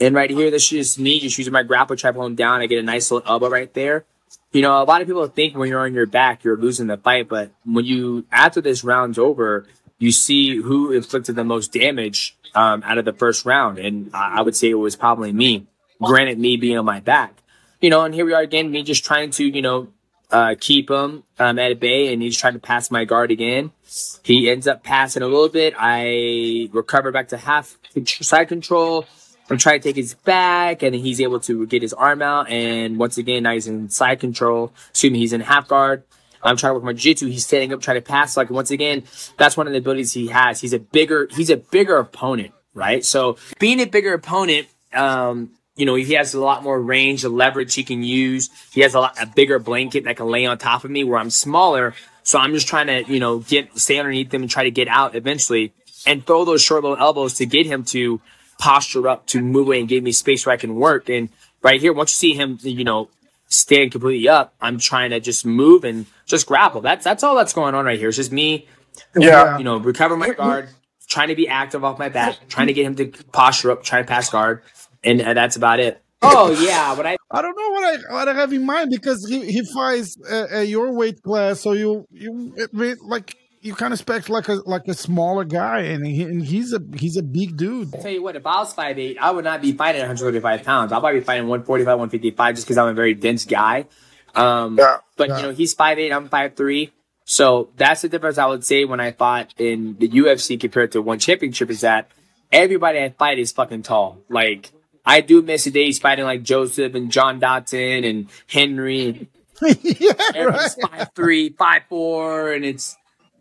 And 0.01 0.15
right 0.15 0.31
here, 0.31 0.51
this 0.51 0.73
is 0.73 0.99
me 0.99 1.21
just 1.21 1.37
using 1.37 1.53
my 1.53 1.63
grapple 1.63 1.95
trap 1.95 2.15
home 2.15 2.35
down. 2.35 2.61
I 2.61 2.67
get 2.67 2.79
a 2.79 2.83
nice 2.83 3.11
little 3.11 3.29
elbow 3.29 3.49
right 3.51 3.73
there. 3.75 4.07
You 4.53 4.63
know, 4.63 4.83
a 4.83 4.85
lot 4.85 5.03
of 5.03 5.07
people 5.07 5.27
think 5.29 5.57
when 5.57 5.69
you're 5.69 5.85
on 5.85 5.95
your 5.95 6.07
back, 6.07 6.43
you're 6.43 6.57
losing 6.57 6.87
the 6.87 6.97
fight, 6.97 7.29
but 7.29 7.51
when 7.65 7.85
you, 7.85 8.25
after 8.33 8.61
this 8.61 8.83
round's 8.83 9.19
over, 9.19 9.67
you 9.99 10.11
see 10.11 10.57
who 10.57 10.93
inflicted 10.93 11.37
the 11.37 11.45
most 11.45 11.73
damage 11.73 12.37
um, 12.55 12.83
out 12.85 12.99
of 12.99 13.05
the 13.05 13.13
first 13.13 13.45
round. 13.45 13.79
And 13.79 14.11
I 14.15 14.41
would 14.43 14.57
say 14.57 14.71
it 14.71 14.75
was 14.75 14.97
probably 14.97 15.33
me. 15.33 15.67
Granted, 16.03 16.39
me 16.39 16.57
being 16.57 16.79
on 16.79 16.85
my 16.85 17.01
back. 17.01 17.43
You 17.81 17.91
know, 17.91 18.03
and 18.05 18.15
here 18.15 18.25
we 18.25 18.33
are 18.33 18.41
again, 18.41 18.71
me 18.71 18.83
just 18.83 19.05
trying 19.05 19.31
to, 19.33 19.45
you 19.45 19.63
know, 19.63 19.89
uh, 20.31 20.55
keep 20.59 20.91
him 20.91 21.25
um, 21.39 21.59
at 21.59 21.79
bay, 21.81 22.13
and 22.13 22.23
he's 22.23 22.39
trying 22.39 22.53
to 22.55 22.59
pass 22.59 22.91
my 22.91 23.05
guard 23.05 23.31
again. 23.31 23.73
He 24.23 24.49
ends 24.49 24.67
up 24.67 24.83
passing 24.83 25.23
a 25.23 25.27
little 25.27 25.49
bit. 25.49 25.75
I 25.77 26.69
recover 26.73 27.11
back 27.13 27.29
to 27.29 27.37
half 27.37 27.77
side 28.07 28.49
control. 28.49 29.07
I'm 29.51 29.59
trying 29.59 29.81
to 29.81 29.89
take 29.89 29.97
his 29.97 30.15
back, 30.15 30.83
and 30.83 30.95
he's 30.95 31.21
able 31.21 31.41
to 31.41 31.67
get 31.67 31.83
his 31.83 31.93
arm 31.93 32.23
out. 32.23 32.49
And 32.49 32.99
once 32.99 33.19
again, 33.19 33.43
now 33.43 33.53
he's 33.53 33.67
in 33.67 33.91
side 33.91 34.21
control. 34.21 34.73
Excuse 34.91 35.13
me, 35.13 35.19
he's 35.19 35.33
in 35.33 35.41
half 35.41 35.67
guard. 35.67 36.05
I'm 36.43 36.57
trying 36.57 36.71
to 36.71 36.75
work 36.75 36.85
my 36.85 36.93
jiu-jitsu. 36.93 37.27
He's 37.27 37.45
standing 37.45 37.73
up, 37.73 37.83
trying 37.83 37.97
to 37.97 38.01
pass. 38.01 38.37
Like 38.37 38.49
once 38.49 38.71
again, 38.71 39.03
that's 39.37 39.57
one 39.57 39.67
of 39.67 39.73
the 39.73 39.79
abilities 39.79 40.13
he 40.13 40.29
has. 40.29 40.61
He's 40.61 40.73
a 40.73 40.79
bigger, 40.79 41.29
he's 41.31 41.51
a 41.51 41.57
bigger 41.57 41.99
opponent, 41.99 42.53
right? 42.75 43.05
So 43.05 43.37
being 43.59 43.81
a 43.81 43.87
bigger 43.87 44.15
opponent, 44.15 44.69
um, 44.95 45.51
you 45.77 45.87
know, 45.87 45.95
he 45.95 46.15
has 46.15 46.35
a 46.35 46.41
lot 46.41 46.63
more 46.63 46.81
range, 46.81 47.25
of 47.25 47.33
leverage 47.33 47.75
he 47.75 47.85
can 47.85 48.03
use. 48.03 48.51
He 48.73 48.81
has 48.83 48.95
a 48.95 49.01
lot, 49.01 49.21
a 49.21 49.27
bigger 49.27 49.59
blanket 49.59 50.05
that 50.05 50.17
can 50.17 50.27
lay 50.27 50.47
on 50.47 50.59
top 50.59 50.85
of 50.85 50.91
me 50.91 51.05
where 51.05 51.19
I'm 51.19 51.31
smaller. 51.31 51.95
So 52.23 52.39
I'm 52.39 52.53
just 52.53 52.69
trying 52.69 52.87
to, 52.87 53.13
you 53.13 53.21
know, 53.21 53.41
get, 53.41 53.79
stay 53.79 53.99
underneath 53.99 54.33
him 54.33 54.43
and 54.43 54.51
try 54.51 54.65
to 54.65 54.71
get 54.71 54.89
out 54.89 55.15
eventually 55.15 55.73
and 56.07 56.25
throw 56.25 56.45
those 56.45 56.63
short 56.63 56.83
little 56.83 56.99
elbows 56.99 57.35
to 57.35 57.47
get 57.47 57.67
him 57.67 57.85
to 57.85 58.21
posture 58.61 59.09
up 59.09 59.27
to 59.27 59.41
move 59.41 59.67
away 59.67 59.81
and 59.81 59.89
give 59.89 60.05
me 60.05 60.13
space 60.13 60.47
where 60.47 60.53
I 60.53 60.59
can 60.59 60.77
work. 60.77 61.09
And 61.09 61.31
right 61.63 61.81
here, 61.81 61.93
once 61.93 62.11
you 62.11 62.29
see 62.31 62.37
him, 62.37 62.59
you 62.63 62.85
know, 62.85 63.09
stand 63.49 63.91
completely 63.91 64.29
up. 64.29 64.55
I'm 64.61 64.79
trying 64.79 65.11
to 65.11 65.19
just 65.19 65.45
move 65.45 65.83
and 65.83 66.07
just 66.27 66.47
grapple. 66.47 66.81
That's 66.81 67.03
that's 67.03 67.25
all 67.25 67.35
that's 67.35 67.53
going 67.53 67.75
on 67.75 67.85
right 67.85 67.99
here. 67.99 68.09
It's 68.09 68.17
just 68.17 68.31
me, 68.31 68.69
yeah. 69.17 69.59
you 69.59 69.65
know, 69.65 69.79
recover 69.79 70.17
my 70.17 70.31
guard, 70.31 70.69
trying 71.09 71.29
to 71.29 71.35
be 71.35 71.49
active 71.49 71.83
off 71.83 71.99
my 71.99 72.11
back, 72.11 72.37
trying 72.49 72.69
to 72.69 72.73
get 72.73 72.87
him 72.87 72.95
to 72.97 73.07
posture 73.33 73.73
up, 73.73 73.83
trying 73.83 74.05
to 74.05 74.09
pass 74.09 74.31
guard, 74.31 74.63
and, 75.03 75.21
and 75.21 75.37
that's 75.37 75.57
about 75.57 75.81
it. 75.81 76.01
Oh 76.23 76.51
yeah, 76.63 76.95
but 76.95 77.07
I 77.07 77.17
I 77.31 77.41
don't 77.41 77.57
know 77.57 77.71
what 77.71 77.85
I 77.85 78.13
what 78.13 78.29
I 78.29 78.35
have 78.35 78.53
in 78.53 78.67
mind 78.67 78.91
because 78.91 79.27
he 79.27 79.51
he 79.51 79.65
fights 79.65 80.19
uh, 80.31 80.35
at, 80.35 80.51
at 80.51 80.69
your 80.69 80.93
weight 80.93 81.23
class, 81.23 81.61
so 81.61 81.73
you 81.73 82.07
you 82.11 82.55
like 83.03 83.35
you 83.63 83.75
kind 83.75 83.93
of 83.93 84.01
expect 84.01 84.31
like 84.31 84.49
a 84.49 84.55
like 84.67 84.89
a 84.89 84.95
smaller 84.95 85.45
guy, 85.45 85.81
and, 85.81 86.07
he, 86.07 86.23
and 86.23 86.43
he's 86.43 86.73
a 86.73 86.81
he's 86.97 87.17
a 87.17 87.23
big 87.23 87.57
dude. 87.57 87.95
I'll 87.95 88.03
tell 88.03 88.11
you 88.11 88.23
what, 88.23 88.37
if 88.37 88.47
I 88.47 88.59
was 88.59 88.73
five 88.73 88.99
eight, 88.99 89.19
I 89.21 89.31
would 89.31 89.45
not 89.45 89.61
be 89.61 89.73
fighting 89.73 90.01
135 90.01 90.65
pounds. 90.65 90.93
I'll 90.93 91.01
probably 91.01 91.21
be 91.21 91.25
fighting 91.25 91.47
145, 91.47 91.87
155, 91.87 92.55
just 92.55 92.67
because 92.67 92.79
I'm 92.79 92.89
a 92.89 92.95
very 92.95 93.15
dense 93.15 93.45
guy. 93.45 93.87
Um, 94.35 94.79
yeah, 94.79 94.99
but 95.17 95.29
yeah. 95.29 95.37
you 95.37 95.43
know, 95.43 95.53
he's 95.53 95.75
five 95.75 95.99
eight, 95.99 96.13
I'm 96.13 96.29
five 96.29 96.55
three. 96.57 96.93
So 97.25 97.71
that's 97.77 98.03
the 98.03 98.09
difference 98.09 98.39
I 98.39 98.47
would 98.47 98.65
say 98.65 98.85
when 98.85 98.99
I 98.99 99.13
fought 99.13 99.55
in 99.59 99.97
the 99.99 100.09
UFC 100.09 100.59
compared 100.59 100.93
to 100.93 101.03
one 101.03 101.19
championship 101.19 101.71
is 101.71 101.83
that 101.83 102.11
everybody 102.51 102.99
I 102.99 103.11
fight 103.11 103.39
is 103.39 103.53
fucking 103.53 103.83
tall. 103.83 104.19
Like 104.29 104.73
I 105.05 105.21
do 105.21 105.43
miss 105.43 105.65
the 105.65 105.71
days 105.71 105.99
fighting 105.99 106.25
like 106.25 106.43
Joseph 106.43 106.95
and 106.95 107.11
John 107.11 107.39
Dodson 107.39 108.05
and 108.05 108.29
Henry. 108.47 109.29
yeah, 109.83 110.13
right. 110.45 110.71
five 110.91 111.11
three, 111.15 111.51
five 111.51 111.83
four, 111.89 112.53
and 112.53 112.65
it's 112.65 112.97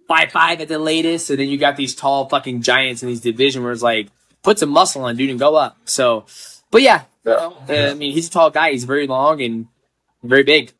five 0.10 0.32
five 0.32 0.60
at 0.60 0.68
the 0.68 0.80
latest, 0.80 1.30
and 1.30 1.39
then 1.39 1.48
you 1.48 1.58
got 1.58 1.78
these 1.78 1.96
tall 1.96 2.28
fucking 2.28 2.62
giants 2.62 3.01
in 3.01 3.08
these 3.08 3.22
division 3.22 3.63
where 3.63 3.72
it's 3.72 3.82
like 3.82 4.10
put 4.44 4.60
some 4.60 4.70
muscle 4.70 5.04
on, 5.06 5.16
dude, 5.16 5.30
and 5.30 5.39
go 5.39 5.56
up. 5.56 5.78
So, 5.86 6.25
but 6.72 6.82
yeah, 6.82 7.04
yeah. 7.25 7.51
Uh, 7.70 7.92
I 7.92 7.94
mean, 7.94 8.12
he's 8.12 8.28
a 8.28 8.32
tall 8.32 8.50
guy. 8.50 8.72
He's 8.72 8.84
very 8.84 9.08
long 9.08 9.42
and 9.42 9.68
very 10.22 10.44
big. 10.44 10.74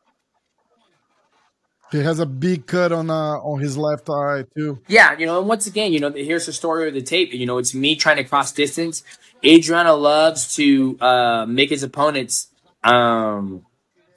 He 1.92 1.98
has 1.98 2.20
a 2.20 2.26
big 2.26 2.66
cut 2.66 2.92
on 2.92 3.10
uh, 3.10 3.38
on 3.38 3.60
his 3.60 3.78
left 3.78 4.08
eye 4.10 4.44
too. 4.54 4.80
Yeah, 4.86 5.16
you 5.18 5.26
know, 5.26 5.40
and 5.40 5.48
once 5.48 5.66
again, 5.66 5.92
you 5.92 6.00
know, 6.00 6.10
here's 6.10 6.46
the 6.46 6.52
story 6.52 6.86
of 6.88 6.94
the 6.94 7.02
tape. 7.02 7.32
You 7.32 7.46
know, 7.46 7.58
it's 7.58 7.74
me 7.74 7.96
trying 7.96 8.16
to 8.16 8.24
cross 8.24 8.52
distance. 8.52 9.02
Adriano 9.44 9.96
loves 9.96 10.54
to 10.56 10.98
uh, 11.00 11.46
make 11.46 11.70
his 11.70 11.82
opponents 11.82 12.48
um, 12.84 13.64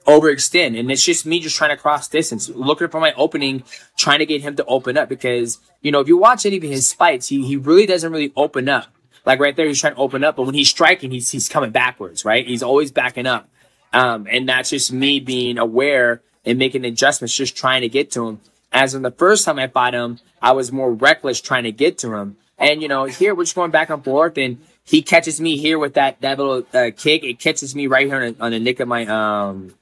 overextend. 0.06 0.78
And 0.78 0.90
it's 0.90 1.04
just 1.04 1.26
me 1.26 1.40
just 1.40 1.56
trying 1.56 1.70
to 1.70 1.76
cross 1.76 2.08
distance, 2.08 2.48
looking 2.48 2.88
for 2.88 3.00
my 3.00 3.12
opening, 3.14 3.64
trying 3.96 4.18
to 4.20 4.26
get 4.26 4.42
him 4.42 4.56
to 4.56 4.64
open 4.66 4.96
up 4.96 5.08
because, 5.08 5.58
you 5.80 5.90
know, 5.90 6.00
if 6.00 6.08
you 6.08 6.16
watch 6.16 6.46
any 6.46 6.56
of 6.56 6.62
his 6.62 6.92
fights, 6.92 7.28
he, 7.28 7.44
he 7.46 7.56
really 7.56 7.86
doesn't 7.86 8.12
really 8.12 8.32
open 8.36 8.68
up. 8.68 8.88
Like 9.26 9.40
right 9.40 9.56
there, 9.56 9.66
he's 9.66 9.80
trying 9.80 9.94
to 9.94 10.00
open 10.00 10.22
up, 10.22 10.36
but 10.36 10.44
when 10.44 10.54
he's 10.54 10.68
striking, 10.68 11.10
he's, 11.10 11.30
he's 11.30 11.48
coming 11.48 11.70
backwards, 11.70 12.24
right? 12.24 12.46
He's 12.46 12.62
always 12.62 12.92
backing 12.92 13.26
up. 13.26 13.48
Um, 13.92 14.26
and 14.30 14.48
that's 14.48 14.70
just 14.70 14.92
me 14.92 15.20
being 15.20 15.56
aware 15.56 16.20
and 16.44 16.58
making 16.58 16.84
adjustments, 16.84 17.34
just 17.34 17.56
trying 17.56 17.82
to 17.82 17.88
get 17.88 18.10
to 18.12 18.28
him. 18.28 18.40
As 18.72 18.94
in 18.94 19.02
the 19.02 19.10
first 19.10 19.44
time 19.44 19.58
I 19.58 19.68
fought 19.68 19.94
him, 19.94 20.18
I 20.42 20.52
was 20.52 20.72
more 20.72 20.92
reckless 20.92 21.40
trying 21.40 21.62
to 21.62 21.72
get 21.72 21.96
to 21.98 22.12
him. 22.14 22.36
And, 22.58 22.82
you 22.82 22.88
know, 22.88 23.04
here 23.04 23.34
we're 23.34 23.44
just 23.44 23.54
going 23.54 23.70
back 23.70 23.88
and 23.88 24.04
forth 24.04 24.36
and 24.36 24.58
he 24.84 25.00
catches 25.00 25.40
me 25.40 25.56
here 25.56 25.78
with 25.78 25.94
that, 25.94 26.20
that 26.20 26.38
little, 26.38 26.66
uh, 26.74 26.90
kick. 26.94 27.24
It 27.24 27.38
catches 27.38 27.74
me 27.74 27.86
right 27.86 28.06
here 28.06 28.22
on, 28.22 28.36
on 28.40 28.50
the 28.50 28.58
nick 28.58 28.80
of 28.80 28.88
my, 28.88 29.06
um, 29.06 29.74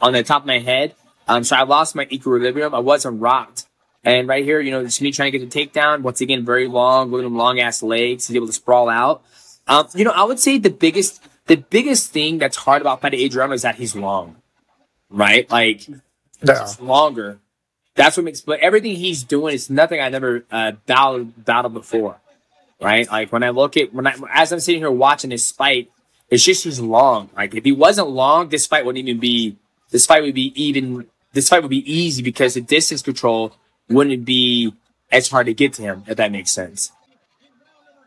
on 0.00 0.12
the 0.12 0.22
top 0.22 0.42
of 0.42 0.46
my 0.46 0.58
head. 0.58 0.94
Um, 1.26 1.44
so 1.44 1.56
I 1.56 1.62
lost 1.64 1.94
my 1.94 2.06
equilibrium. 2.10 2.74
I 2.74 2.78
wasn't 2.78 3.20
rocked. 3.20 3.66
And 4.04 4.28
right 4.28 4.44
here, 4.44 4.60
you 4.60 4.70
know, 4.70 4.80
it's 4.80 5.00
me 5.00 5.12
trying 5.12 5.32
to 5.32 5.38
get 5.38 5.50
the 5.50 5.66
takedown. 5.66 6.02
Once 6.02 6.20
again, 6.20 6.44
very 6.44 6.68
long, 6.68 7.10
with 7.10 7.24
long 7.24 7.60
ass 7.60 7.82
legs. 7.82 8.28
He's 8.28 8.36
able 8.36 8.46
to 8.46 8.52
sprawl 8.52 8.88
out. 8.88 9.22
Um, 9.66 9.86
you 9.94 10.04
know, 10.04 10.12
I 10.12 10.22
would 10.24 10.38
say 10.38 10.56
the 10.58 10.70
biggest, 10.70 11.22
the 11.46 11.56
biggest 11.56 12.10
thing 12.12 12.38
that's 12.38 12.56
hard 12.56 12.80
about 12.80 13.02
fighting 13.02 13.20
Adriano 13.20 13.52
is 13.52 13.62
that 13.62 13.74
he's 13.74 13.94
long. 13.94 14.36
right? 15.10 15.50
Like 15.50 15.86
Yeah. 15.88 15.96
it's 16.62 16.80
longer. 16.80 17.38
That's 17.94 18.16
what 18.16 18.24
makes. 18.24 18.40
But 18.40 18.60
everything 18.60 18.94
he's 18.94 19.24
doing 19.24 19.54
is 19.54 19.68
nothing 19.68 20.00
I 20.00 20.08
never 20.08 20.44
uh, 20.52 20.72
battled 20.86 21.44
battled 21.44 21.74
before, 21.74 22.16
right? 22.80 23.10
Like 23.10 23.32
when 23.32 23.42
I 23.42 23.50
look 23.50 23.76
at 23.76 23.92
when 23.92 24.06
I 24.06 24.14
as 24.32 24.52
I'm 24.52 24.60
sitting 24.60 24.80
here 24.80 24.90
watching 24.90 25.30
this 25.30 25.50
fight, 25.50 25.90
it's 26.30 26.44
just 26.44 26.64
he's 26.64 26.80
long. 26.80 27.30
Like 27.36 27.54
if 27.54 27.64
he 27.64 27.72
wasn't 27.72 28.10
long, 28.10 28.48
this 28.48 28.66
fight 28.66 28.84
wouldn't 28.84 29.06
even 29.08 29.20
be. 29.20 29.56
This 29.90 30.06
fight 30.06 30.22
would 30.22 30.34
be 30.34 30.52
even. 30.62 31.06
This 31.32 31.48
fight 31.48 31.62
would 31.62 31.70
be 31.70 31.90
easy 31.92 32.22
because 32.22 32.54
the 32.54 32.60
distance 32.62 33.02
control 33.02 33.54
wouldn't 33.88 34.24
be 34.24 34.74
as 35.12 35.28
hard 35.28 35.46
to 35.46 35.54
get 35.54 35.74
to 35.74 35.82
him. 35.82 36.04
If 36.06 36.16
that 36.18 36.32
makes 36.32 36.50
sense. 36.52 36.92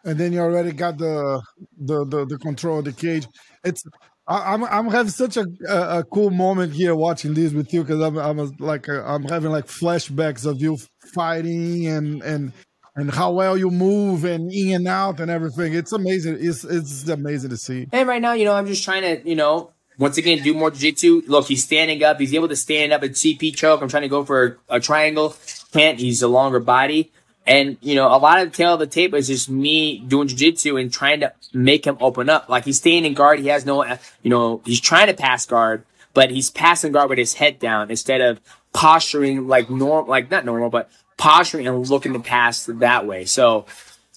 and 0.06 0.18
then 0.20 0.34
you 0.34 0.40
already 0.40 0.72
got 0.72 0.98
the 0.98 1.42
the 1.80 2.06
the, 2.06 2.26
the 2.26 2.38
control 2.40 2.80
of 2.80 2.86
the 2.86 2.94
cage. 2.94 3.28
It's 3.64 3.84
I, 4.28 4.54
I'm 4.54 4.64
I'm 4.66 4.90
having 4.90 5.12
such 5.12 5.38
a, 5.38 5.46
a, 5.70 6.00
a 6.00 6.04
cool 6.04 6.32
moment 6.32 6.74
here 6.74 6.96
watching 6.96 7.34
this 7.34 7.54
with 7.54 7.74
you 7.74 7.84
because 7.84 8.02
I'm 8.02 8.18
I'm 8.18 8.56
like 8.60 8.90
uh, 8.90 9.04
I'm 9.06 9.24
having 9.24 9.52
like 9.52 9.68
flashbacks 9.68 10.46
of 10.46 10.62
you 10.62 10.78
fighting 11.14 11.88
and 11.88 12.22
and 12.24 12.54
and 12.96 13.12
how 13.12 13.32
well 13.32 13.58
you 13.58 13.70
move 13.70 14.26
and 14.26 14.52
in 14.52 14.76
and 14.76 14.88
out 14.88 15.20
and 15.20 15.32
everything. 15.32 15.74
It's 15.74 15.92
amazing. 15.92 16.38
It's 16.40 16.64
it's 16.64 17.08
amazing 17.08 17.52
to 17.52 17.58
see. 17.58 17.88
And 17.92 18.08
right 18.08 18.22
now, 18.22 18.34
you 18.34 18.46
know, 18.46 18.54
I'm 18.54 18.68
just 18.68 18.84
trying 18.84 19.02
to, 19.04 19.28
you 19.28 19.36
know, 19.36 19.72
once 19.98 20.18
again, 20.18 20.42
do 20.44 20.54
more 20.54 20.72
jiu-jitsu. 20.72 21.24
Look, 21.28 21.48
he's 21.48 21.64
standing 21.64 22.04
up. 22.04 22.20
He's 22.20 22.34
able 22.34 22.48
to 22.48 22.56
stand 22.56 22.92
up 22.92 23.04
at 23.04 23.12
CP 23.12 23.56
choke. 23.56 23.82
I'm 23.82 23.90
trying 23.90 24.04
to 24.04 24.10
go 24.10 24.26
for 24.26 24.60
a, 24.70 24.76
a 24.78 24.80
triangle. 24.80 25.36
Can't. 25.74 26.00
He's 26.00 26.22
a 26.22 26.28
longer 26.28 26.60
body. 26.60 27.12
And, 27.46 27.78
you 27.82 27.96
know, 27.96 28.08
a 28.08 28.18
lot 28.18 28.42
of 28.42 28.52
the 28.52 28.56
tail 28.56 28.74
of 28.76 28.80
the 28.80 28.88
tape 28.88 29.14
is 29.14 29.28
just 29.28 29.50
me 29.50 30.00
doing 30.00 30.28
jiu-jitsu 30.28 30.78
and 30.78 30.92
trying 30.92 31.22
to 31.22 31.34
make 31.54 31.86
him 31.86 31.98
open 32.00 32.30
up. 32.30 32.50
Like 32.50 32.66
he's 32.66 32.78
staying 32.78 33.06
in 33.06 33.14
guard. 33.14 33.40
He 33.40 33.48
has 33.48 33.66
no, 33.66 33.84
you 34.22 34.30
know, 34.30 34.62
he's 34.66 34.80
trying 34.80 35.08
to 35.08 35.14
pass 35.14 35.46
guard, 35.46 35.84
but 36.14 36.30
he's 36.30 36.50
passing 36.50 36.92
guard 36.92 37.10
with 37.10 37.18
his 37.18 37.34
head 37.36 37.60
down 37.60 37.90
instead 37.90 38.22
of 38.22 38.40
posturing 38.74 39.48
like 39.48 39.70
normal, 39.70 40.10
like 40.10 40.30
not 40.30 40.46
normal, 40.46 40.70
but 40.70 40.90
posturing 41.22 41.68
and 41.68 41.88
looking 41.88 42.14
to 42.14 42.20
pass 42.20 42.66
that 42.66 43.06
way. 43.06 43.26
So, 43.26 43.68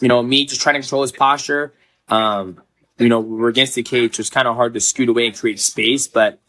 you 0.00 0.08
know, 0.08 0.23
me 0.23 0.46
just 0.46 0.62
trying 0.62 0.76
to 0.76 0.80
control 0.80 1.02
his 1.02 1.12
posture. 1.12 1.75
Um, 2.08 2.62
you 2.96 3.11
know, 3.11 3.20
we're 3.20 3.50
against 3.50 3.75
the 3.75 3.82
cage, 3.82 4.16
so 4.16 4.20
it's 4.20 4.30
kind 4.30 4.49
of 4.49 4.56
hard 4.56 4.73
to 4.73 4.80
scoot 4.80 5.11
away 5.11 5.26
and 5.26 5.38
create 5.38 5.61
space. 5.61 6.08
But, 6.08 6.40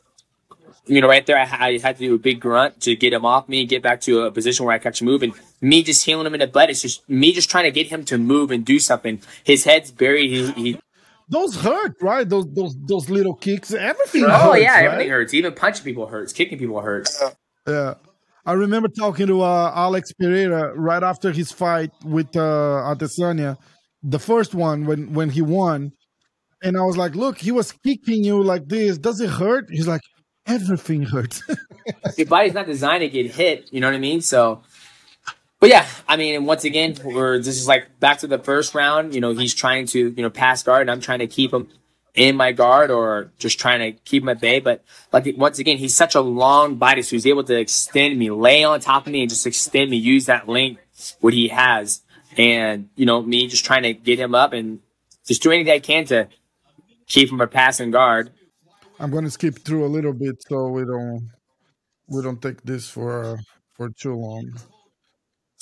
you 0.86 1.02
know, 1.02 1.10
right 1.10 1.26
there, 1.26 1.38
I, 1.38 1.44
I 1.44 1.78
had 1.80 1.98
to 1.98 2.08
do 2.08 2.16
a 2.16 2.18
big 2.18 2.40
grunt 2.40 2.80
to 2.84 2.96
get 2.96 3.12
him 3.12 3.26
off 3.26 3.50
me, 3.50 3.60
and 3.60 3.70
get 3.70 3.84
back 3.84 4.00
to 4.02 4.22
a 4.22 4.32
position 4.32 4.66
where 4.66 4.74
I 4.74 4.80
catch 4.80 5.02
move. 5.02 5.24
And 5.24 5.34
me 5.60 5.84
just 5.84 6.06
healing 6.06 6.26
him 6.26 6.34
in 6.36 6.40
the 6.40 6.48
butt, 6.48 6.70
it's 6.70 6.82
just 6.82 7.08
me 7.10 7.34
just 7.34 7.50
trying 7.50 7.66
to 7.66 7.72
get 7.72 7.88
him 7.88 8.06
to 8.06 8.18
move 8.18 8.50
and 8.50 8.64
do 8.64 8.80
something. 8.80 9.22
His 9.44 9.66
head's 9.66 9.92
buried. 9.92 10.30
He, 10.30 10.52
he 10.54 10.80
Those 11.28 11.58
hurt, 11.58 11.98
right? 12.02 12.30
Those 12.30 12.46
those 12.54 12.78
those 12.86 13.10
little 13.10 13.34
kicks, 13.34 13.74
everything. 13.74 14.24
oh, 14.24 14.54
hurts, 14.54 14.62
yeah, 14.62 14.76
right? 14.76 14.86
everything 14.86 15.10
hurts. 15.10 15.34
Even 15.34 15.54
punching 15.54 15.84
people 15.84 16.08
hurts. 16.08 16.32
Kicking 16.32 16.58
people 16.60 16.80
hurts. 16.80 17.22
Yeah. 17.68 17.96
I 18.46 18.54
remember 18.54 18.88
talking 18.88 19.28
to 19.28 19.42
uh, 19.42 19.72
Alex 19.74 20.14
Pereira 20.14 20.74
right 20.76 21.02
after 21.02 21.32
his 21.32 21.52
fight 21.52 21.92
with 22.04 22.36
uh, 22.36 22.94
Adesanya, 22.94 23.58
the 24.04 24.20
first 24.20 24.54
one 24.54 24.86
when 24.86 25.14
when 25.14 25.32
he 25.32 25.42
won, 25.42 25.92
and 26.62 26.78
I 26.78 26.82
was 26.82 26.96
like, 26.96 27.16
"Look, 27.16 27.40
he 27.40 27.52
was 27.52 27.72
kicking 27.72 28.24
you 28.24 28.44
like 28.44 28.68
this. 28.68 29.00
Does 29.00 29.20
it 29.20 29.32
hurt?" 29.32 29.66
He's 29.72 29.88
like, 29.88 30.02
"Everything 30.46 31.04
hurts." 31.04 31.42
Your 32.18 32.28
body's 32.28 32.54
not 32.54 32.68
designed 32.68 33.02
to 33.02 33.10
get 33.10 33.32
hit. 33.32 33.68
You 33.72 33.82
know 33.82 33.88
what 33.88 33.96
I 33.96 34.00
mean? 34.00 34.22
So, 34.22 34.62
but 35.60 35.70
yeah, 35.70 35.88
I 36.08 36.16
mean, 36.16 36.46
once 36.46 36.66
again, 36.66 36.96
we're 37.04 37.40
this 37.40 37.58
is 37.58 37.68
like 37.68 38.00
back 38.00 38.20
to 38.20 38.28
the 38.28 38.38
first 38.38 38.76
round. 38.76 39.16
You 39.16 39.22
know, 39.22 39.34
he's 39.34 39.56
trying 39.56 39.88
to 39.88 40.14
you 40.16 40.22
know 40.22 40.30
pass 40.30 40.62
guard, 40.62 40.82
and 40.82 40.92
I'm 40.92 41.02
trying 41.02 41.20
to 41.20 41.28
keep 41.28 41.52
him 41.52 41.68
in 42.16 42.36
my 42.36 42.52
guard 42.52 42.90
or 42.92 43.32
just 43.38 43.60
trying 43.60 43.80
to 43.80 44.00
keep 44.04 44.24
him 44.24 44.30
at 44.30 44.40
bay. 44.40 44.60
But 44.60 44.84
like 45.12 45.28
once 45.38 45.60
again, 45.60 45.78
he's 45.78 45.96
such 45.96 46.16
a 46.16 46.22
long 46.22 46.76
body, 46.76 47.02
so 47.02 47.16
he's 47.16 47.28
able 47.28 47.44
to 47.44 47.60
extend 47.60 48.18
me, 48.18 48.32
lay 48.32 48.64
on 48.64 48.80
top 48.80 49.06
of 49.06 49.14
me, 49.14 49.22
and 49.22 49.30
just 49.30 49.46
extend 49.46 49.92
me, 49.92 49.98
use 49.98 50.26
that 50.26 50.48
length 50.48 50.82
what 51.20 51.34
he 51.34 51.50
has, 51.50 52.02
and 52.38 52.90
you 52.96 53.06
know 53.06 53.22
me 53.22 53.48
just 53.48 53.66
trying 53.66 53.84
to 53.84 53.94
get 53.94 54.18
him 54.18 54.34
up 54.34 54.54
and 54.54 54.80
just 55.28 55.44
do 55.44 55.52
anything 55.52 55.74
I 55.74 55.80
can 55.80 56.06
to 56.06 56.28
keep 57.08 57.32
him 57.32 57.42
a 57.42 57.48
passing 57.48 57.92
guard. 57.92 58.32
I'm 59.00 59.12
gonna 59.12 59.30
skip 59.30 59.60
through 59.60 59.86
a 59.86 59.88
little 59.88 60.14
bit 60.14 60.42
so 60.48 60.70
we 60.70 60.86
don't 60.86 61.30
we 62.08 62.22
don't 62.22 62.42
take 62.42 62.62
this 62.64 62.90
for 62.90 63.24
uh, 63.24 63.38
for 63.74 63.90
too 63.90 64.16
long. 64.16 64.54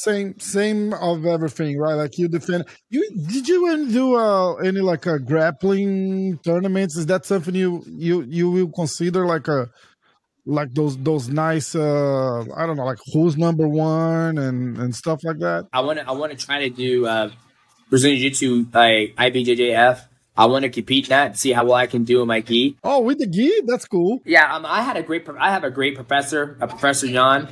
Same 0.04 0.40
same 0.40 0.94
of 0.94 1.26
everything, 1.26 1.78
right? 1.80 1.94
Like 1.94 2.18
you 2.18 2.28
defend. 2.28 2.66
You 2.90 3.10
did 3.32 3.48
you 3.48 3.66
even 3.66 3.92
do 3.92 4.16
uh, 4.16 4.56
any 4.56 4.82
like 4.82 5.06
a 5.06 5.18
grappling 5.20 6.40
tournaments? 6.44 6.98
Is 6.98 7.06
that 7.06 7.26
something 7.26 7.56
you 7.56 7.84
you 7.88 8.24
you 8.24 8.52
will 8.52 8.72
consider 8.72 9.26
like 9.26 9.48
a 9.48 9.70
like 10.46 10.74
those 10.74 10.98
those 10.98 11.30
nice 11.30 11.74
uh 11.74 12.42
I 12.56 12.66
don't 12.66 12.76
know 12.76 12.86
like 12.86 13.00
who's 13.14 13.38
number 13.38 13.68
one 13.68 14.38
and 14.38 14.78
and 14.78 14.96
stuff 14.96 15.20
like 15.24 15.40
that? 15.40 15.68
I 15.72 15.80
want 15.80 16.00
to 16.00 16.08
I 16.08 16.12
want 16.12 16.38
to 16.38 16.46
try 16.46 16.68
to 16.68 16.70
do 16.70 17.06
uh, 17.06 17.30
Brazilian 17.90 18.20
Jiu 18.20 18.30
Jitsu 18.30 18.66
like 18.74 19.16
IBJJF. 19.16 20.02
I 20.36 20.46
want 20.48 20.64
to 20.64 20.70
compete 20.70 21.06
in 21.06 21.10
that, 21.10 21.28
and 21.28 21.38
see 21.40 21.52
how 21.52 21.64
well 21.64 21.76
I 21.76 21.86
can 21.86 22.04
do 22.04 22.22
in 22.24 22.28
my 22.28 22.42
gi. 22.42 22.76
Oh, 22.84 23.02
with 23.02 23.20
the 23.20 23.28
gi, 23.28 23.62
that's 23.68 23.86
cool. 23.86 24.20
Yeah, 24.26 24.54
um, 24.54 24.66
I 24.66 24.82
had 24.82 24.98
a 24.98 25.04
great. 25.04 25.26
pro- 25.26 25.38
I 25.40 25.52
have 25.52 25.64
a 25.64 25.70
great 25.70 25.94
professor, 25.96 26.58
a 26.60 26.68
professor 26.68 27.08
Jan. 27.08 27.50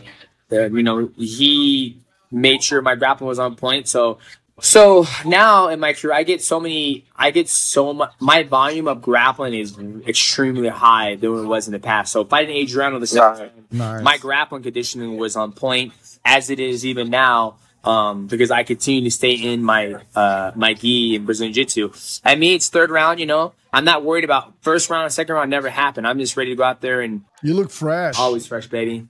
That 0.49 0.73
you 0.73 0.83
know 0.83 1.11
he 1.15 2.00
made 2.31 2.63
sure 2.63 2.81
my 2.81 2.95
grappling 2.95 3.27
was 3.27 3.39
on 3.39 3.55
point. 3.55 3.87
So, 3.87 4.17
so 4.59 5.05
now 5.25 5.67
in 5.69 5.79
my 5.79 5.93
career, 5.93 6.13
I 6.13 6.23
get 6.23 6.41
so 6.41 6.59
many. 6.59 7.05
I 7.15 7.31
get 7.31 7.49
so 7.49 7.93
much. 7.93 8.11
My 8.19 8.43
volume 8.43 8.87
of 8.87 9.01
grappling 9.01 9.53
is 9.53 9.77
extremely 10.07 10.67
high 10.69 11.15
than 11.15 11.31
it 11.37 11.45
was 11.45 11.67
in 11.67 11.71
the 11.73 11.79
past. 11.79 12.11
So 12.11 12.23
fighting 12.25 12.55
Adriano 12.57 12.99
the 12.99 13.07
second 13.07 13.51
Nice. 13.71 14.03
my 14.03 14.17
grappling 14.17 14.63
conditioning 14.63 15.17
was 15.17 15.35
on 15.35 15.53
point 15.53 15.93
as 16.25 16.49
it 16.49 16.59
is 16.59 16.85
even 16.85 17.09
now. 17.09 17.57
Um, 17.83 18.27
because 18.27 18.51
I 18.51 18.61
continue 18.61 19.05
to 19.05 19.09
stay 19.09 19.31
in 19.31 19.63
my 19.63 19.95
uh 20.15 20.51
my 20.55 20.75
gi 20.75 21.15
and 21.15 21.25
Brazilian 21.25 21.51
Jiu 21.51 21.63
Jitsu. 21.65 22.21
At 22.23 22.37
me, 22.37 22.53
it's 22.53 22.69
third 22.69 22.91
round. 22.91 23.19
You 23.19 23.25
know, 23.25 23.53
I'm 23.73 23.85
not 23.85 24.03
worried 24.05 24.23
about 24.23 24.53
first 24.61 24.87
round 24.91 25.05
and 25.05 25.11
second 25.11 25.33
round. 25.33 25.49
Never 25.49 25.67
happen. 25.67 26.05
I'm 26.05 26.19
just 26.19 26.37
ready 26.37 26.51
to 26.51 26.55
go 26.55 26.61
out 26.63 26.81
there 26.81 27.01
and 27.01 27.23
You 27.41 27.55
look 27.55 27.71
fresh. 27.71 28.19
always 28.19 28.45
fresh, 28.45 28.67
baby. 28.67 29.07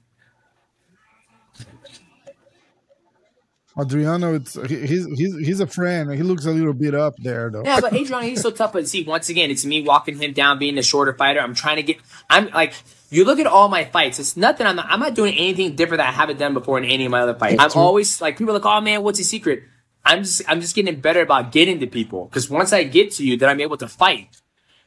Adriano, 3.79 4.35
it's 4.35 4.55
he's 4.67 5.05
he's 5.17 5.37
he's 5.37 5.59
a 5.61 5.67
friend. 5.67 6.11
He 6.11 6.23
looks 6.23 6.45
a 6.45 6.51
little 6.51 6.73
bit 6.73 6.93
up 6.93 7.15
there 7.17 7.49
though. 7.49 7.63
Yeah, 7.63 7.79
but 7.79 7.93
Adriano, 7.93 8.25
he's 8.25 8.41
so 8.41 8.51
tough. 8.51 8.73
But 8.73 8.87
see, 8.87 9.03
once 9.03 9.29
again, 9.29 9.49
it's 9.49 9.65
me 9.65 9.81
walking 9.81 10.17
him 10.17 10.33
down, 10.33 10.59
being 10.59 10.75
the 10.75 10.83
shorter 10.83 11.13
fighter. 11.13 11.39
I'm 11.39 11.53
trying 11.53 11.77
to 11.77 11.83
get. 11.83 11.97
I'm 12.29 12.49
like, 12.49 12.73
you 13.09 13.23
look 13.23 13.39
at 13.39 13.47
all 13.47 13.69
my 13.69 13.85
fights. 13.85 14.19
It's 14.19 14.35
nothing. 14.35 14.67
I'm 14.67 14.75
not, 14.75 14.87
I'm 14.89 14.99
not 14.99 15.15
doing 15.15 15.33
anything 15.35 15.75
different 15.75 15.99
that 15.99 16.09
I 16.09 16.11
haven't 16.11 16.37
done 16.37 16.53
before 16.53 16.77
in 16.77 16.85
any 16.85 17.05
of 17.05 17.11
my 17.11 17.21
other 17.21 17.33
fights. 17.33 17.61
I'm 17.61 17.71
always 17.75 18.19
like 18.19 18.37
people 18.37 18.53
are 18.53 18.59
like, 18.59 18.65
oh 18.65 18.81
man, 18.81 19.03
what's 19.03 19.19
the 19.19 19.23
secret? 19.23 19.63
I'm 20.03 20.23
just 20.23 20.41
I'm 20.49 20.59
just 20.59 20.75
getting 20.75 20.99
better 20.99 21.21
about 21.21 21.51
getting 21.53 21.79
to 21.79 21.87
people 21.87 22.25
because 22.25 22.49
once 22.49 22.73
I 22.73 22.83
get 22.83 23.11
to 23.13 23.25
you, 23.25 23.37
then 23.37 23.49
I'm 23.49 23.61
able 23.61 23.77
to 23.77 23.87
fight. 23.87 24.41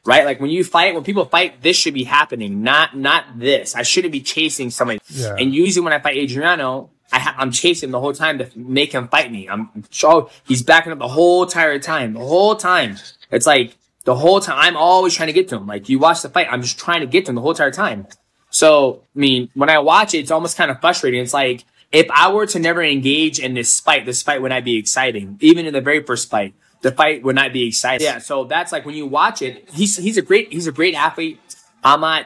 Right, 0.07 0.23
like 0.23 0.39
when 0.39 0.51
you 0.51 0.63
fight, 0.63 0.93
when 0.93 1.03
people 1.03 1.25
fight, 1.25 1.63
this 1.63 1.75
should 1.75 1.95
be 1.95 2.03
happening, 2.03 2.61
not 2.61 2.95
not 2.95 3.39
this. 3.39 3.73
I 3.73 3.81
shouldn't 3.81 4.11
be 4.11 4.21
chasing 4.21 4.69
somebody. 4.69 4.99
Yeah. 5.07 5.35
And 5.39 5.51
usually 5.51 5.83
when 5.83 5.93
I 5.93 5.99
fight 5.99 6.17
Adriano, 6.17 6.91
I 7.15 7.35
I'm 7.37 7.51
chasing 7.51 7.91
the 7.91 7.99
whole 7.99 8.13
time 8.13 8.37
to 8.39 8.49
make 8.55 8.91
him 8.91 9.07
fight 9.07 9.31
me. 9.31 9.47
I'm 9.47 9.69
oh, 10.03 10.29
he's 10.45 10.63
backing 10.63 10.91
up 10.91 10.99
the 10.99 11.07
whole 11.07 11.43
entire 11.43 11.79
time, 11.79 12.13
the 12.13 12.19
whole 12.19 12.55
time. 12.55 12.97
It's 13.31 13.45
like 13.45 13.77
the 14.03 14.15
whole 14.15 14.39
time 14.39 14.57
I'm 14.57 14.77
always 14.77 15.13
trying 15.13 15.27
to 15.27 15.33
get 15.33 15.47
to 15.49 15.57
him. 15.57 15.67
Like 15.67 15.89
you 15.89 15.99
watch 15.99 16.21
the 16.21 16.29
fight, 16.29 16.47
I'm 16.49 16.61
just 16.61 16.77
trying 16.77 17.01
to 17.01 17.07
get 17.07 17.25
to 17.25 17.31
him 17.31 17.35
the 17.35 17.41
whole 17.41 17.51
entire 17.51 17.71
time. 17.71 18.07
So 18.49 19.03
I 19.15 19.19
mean, 19.19 19.49
when 19.53 19.69
I 19.69 19.79
watch 19.79 20.13
it, 20.13 20.19
it's 20.19 20.31
almost 20.31 20.57
kind 20.57 20.71
of 20.71 20.81
frustrating. 20.81 21.21
It's 21.21 21.33
like 21.33 21.63
if 21.91 22.09
I 22.11 22.31
were 22.31 22.45
to 22.47 22.59
never 22.59 22.83
engage 22.83 23.39
in 23.39 23.53
this 23.53 23.79
fight, 23.79 24.05
this 24.05 24.21
fight 24.21 24.41
would 24.41 24.49
not 24.49 24.63
be 24.63 24.77
exciting. 24.77 25.37
Even 25.41 25.65
in 25.65 25.73
the 25.73 25.81
very 25.81 26.03
first 26.03 26.29
fight, 26.29 26.53
the 26.81 26.91
fight 26.91 27.23
would 27.23 27.35
not 27.35 27.53
be 27.53 27.67
exciting. 27.67 28.05
Yeah. 28.05 28.19
So 28.19 28.43
that's 28.43 28.71
like 28.71 28.85
when 28.85 28.95
you 28.95 29.05
watch 29.07 29.41
it, 29.41 29.69
he's 29.71 29.97
he's 29.97 30.17
a 30.17 30.21
great 30.21 30.51
he's 30.51 30.67
a 30.67 30.71
great 30.71 30.95
athlete. 30.95 31.39
I'm 31.83 32.01
not 32.01 32.25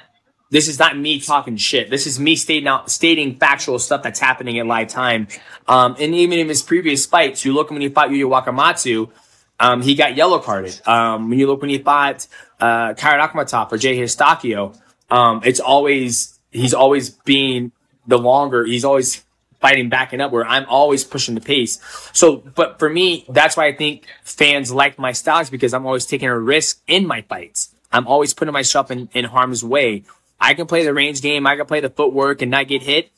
this 0.50 0.68
is 0.68 0.80
not 0.80 0.98
me 0.98 1.20
talking 1.20 1.58
shit. 1.58 1.90
This 1.90 2.08
is 2.08 2.20
me 2.20 2.36
stating 2.36 2.68
out, 2.68 2.90
stating 2.90 3.36
factual 3.36 3.78
stuff 3.78 4.02
that's 4.02 4.20
happening 4.20 4.56
in 4.56 4.68
live 4.68 4.88
time. 4.88 5.28
Um, 5.68 5.96
and 6.00 6.16
even 6.16 6.40
in 6.40 6.48
his 6.48 6.62
previous 6.62 7.06
fights, 7.06 7.46
you 7.46 7.54
look 7.54 7.70
when 7.70 7.82
he 7.82 7.90
fought 7.90 8.10
Yuya 8.10 8.44
Wakamatsu, 8.44 9.10
um, 9.60 9.82
he 9.82 9.94
got 9.94 10.16
yellow 10.16 10.40
carded. 10.40 10.80
Um, 10.88 11.30
when 11.30 11.38
you 11.38 11.48
look 11.48 11.62
when 11.62 11.70
he 11.70 11.78
fought, 11.78 12.26
uh, 12.60 12.94
Kairat 12.94 13.30
Akhmetov 13.30 13.72
or 13.72 13.78
Geje 13.78 14.00
Eustaquio, 14.00 14.80
um, 15.12 15.42
it's 15.44 15.60
always, 15.60 16.40
he's 16.52 16.74
always 16.74 17.10
being 17.10 17.72
the 18.08 18.18
longer, 18.18 18.66
he's 18.66 18.86
always 18.86 19.24
fighting 19.60 19.90
backing 19.90 20.22
up 20.22 20.32
where 20.32 20.46
I'm 20.46 20.66
always 20.68 21.04
pushing 21.04 21.36
the 21.36 21.42
pace. 21.42 21.80
So, 22.14 22.38
but 22.38 22.80
for 22.80 22.90
me, 22.90 23.26
that's 23.30 23.58
why 23.58 23.68
I 23.68 23.76
think 23.76 24.06
fans 24.24 24.72
like 24.72 24.98
my 24.98 25.12
styles 25.12 25.50
because 25.50 25.74
I'm 25.74 25.86
always 25.86 26.06
taking 26.06 26.30
a 26.30 26.40
risk 26.40 26.82
in 26.88 27.06
my 27.06 27.22
fights. 27.24 27.76
I'm 27.92 28.08
always 28.08 28.34
putting 28.34 28.54
myself 28.54 28.92
in, 28.92 29.10
in 29.14 29.26
harm's 29.26 29.64
way. 29.64 30.04
I 30.40 30.54
can 30.54 30.68
play 30.68 30.84
the 30.84 30.94
range 30.94 31.22
game. 31.22 31.46
I 31.46 31.56
can 31.56 31.66
play 31.66 31.80
the 31.80 31.90
footwork 31.90 32.42
and 32.42 32.52
not 32.52 32.68
get 32.68 32.84
hit 32.84 33.12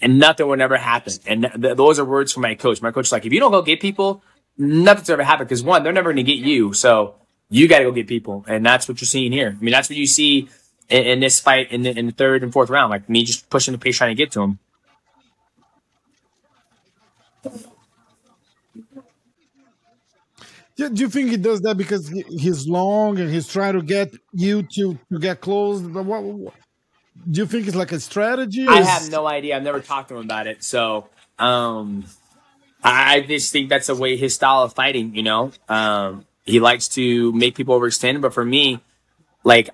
and 0.00 0.18
nothing 0.18 0.46
will 0.46 0.60
ever 0.60 0.76
happen. 0.76 1.12
And 1.26 1.48
th- 1.60 1.76
those 1.76 1.98
are 1.98 2.04
words 2.04 2.32
from 2.32 2.42
my 2.42 2.54
coach. 2.54 2.80
My 2.80 2.90
coach 2.90 3.06
is 3.06 3.12
like, 3.12 3.26
if 3.26 3.32
you 3.32 3.40
don't 3.40 3.50
go 3.50 3.62
get 3.62 3.80
people, 3.80 4.22
nothing's 4.56 5.10
ever 5.10 5.22
happen. 5.22 5.46
Cause 5.46 5.62
one, 5.62 5.82
they're 5.82 5.92
never 5.92 6.12
going 6.12 6.24
to 6.24 6.32
get 6.32 6.38
you. 6.38 6.72
So 6.72 7.16
you 7.50 7.68
got 7.68 7.78
to 7.78 7.84
go 7.84 7.92
get 7.92 8.06
people. 8.06 8.44
And 8.48 8.64
that's 8.64 8.88
what 8.88 9.00
you're 9.00 9.06
seeing 9.06 9.32
here. 9.32 9.56
I 9.58 9.62
mean, 9.62 9.72
that's 9.72 9.88
what 9.88 9.96
you 9.96 10.06
see 10.06 10.48
in, 10.88 11.04
in 11.04 11.20
this 11.20 11.40
fight 11.40 11.72
in 11.72 11.82
the, 11.82 11.96
in 11.98 12.06
the 12.06 12.12
third 12.12 12.42
and 12.42 12.52
fourth 12.52 12.70
round. 12.70 12.90
Like 12.90 13.08
me 13.08 13.24
just 13.24 13.50
pushing 13.50 13.72
the 13.72 13.78
pace, 13.78 13.96
trying 13.96 14.10
to 14.10 14.22
get 14.22 14.32
to 14.32 14.42
him. 14.42 14.58
Do 20.78 21.02
you 21.02 21.08
think 21.08 21.30
he 21.30 21.36
does 21.36 21.60
that 21.62 21.76
because 21.76 22.08
he- 22.08 22.22
he's 22.28 22.68
long 22.68 23.18
and 23.18 23.28
he's 23.30 23.48
trying 23.48 23.74
to 23.74 23.82
get 23.82 24.14
you 24.32 24.62
to, 24.62 24.98
to 25.12 25.18
get 25.18 25.40
close? 25.40 25.80
But 25.80 26.04
what, 26.04 26.22
what- 26.22 26.54
do 27.28 27.40
you 27.40 27.46
think 27.46 27.66
it's 27.66 27.76
like 27.76 27.90
a 27.90 27.98
strategy? 27.98 28.66
I 28.68 28.80
have 28.82 29.10
no 29.10 29.26
idea. 29.26 29.56
I've 29.56 29.64
never 29.64 29.80
talked 29.80 30.08
to 30.10 30.16
him 30.16 30.24
about 30.24 30.46
it. 30.46 30.62
So, 30.62 31.08
um, 31.38 32.04
I 32.82 33.16
I 33.16 33.20
just 33.22 33.52
think 33.52 33.68
that's 33.70 33.88
the 33.88 33.96
way 33.96 34.16
his 34.16 34.34
style 34.36 34.62
of 34.62 34.72
fighting, 34.72 35.16
you 35.16 35.24
know, 35.24 35.50
um, 35.68 36.24
he 36.44 36.60
likes 36.60 36.86
to 36.90 37.32
make 37.32 37.56
people 37.56 37.78
overextend. 37.78 38.20
But 38.20 38.32
for 38.32 38.44
me, 38.44 38.80
like, 39.42 39.68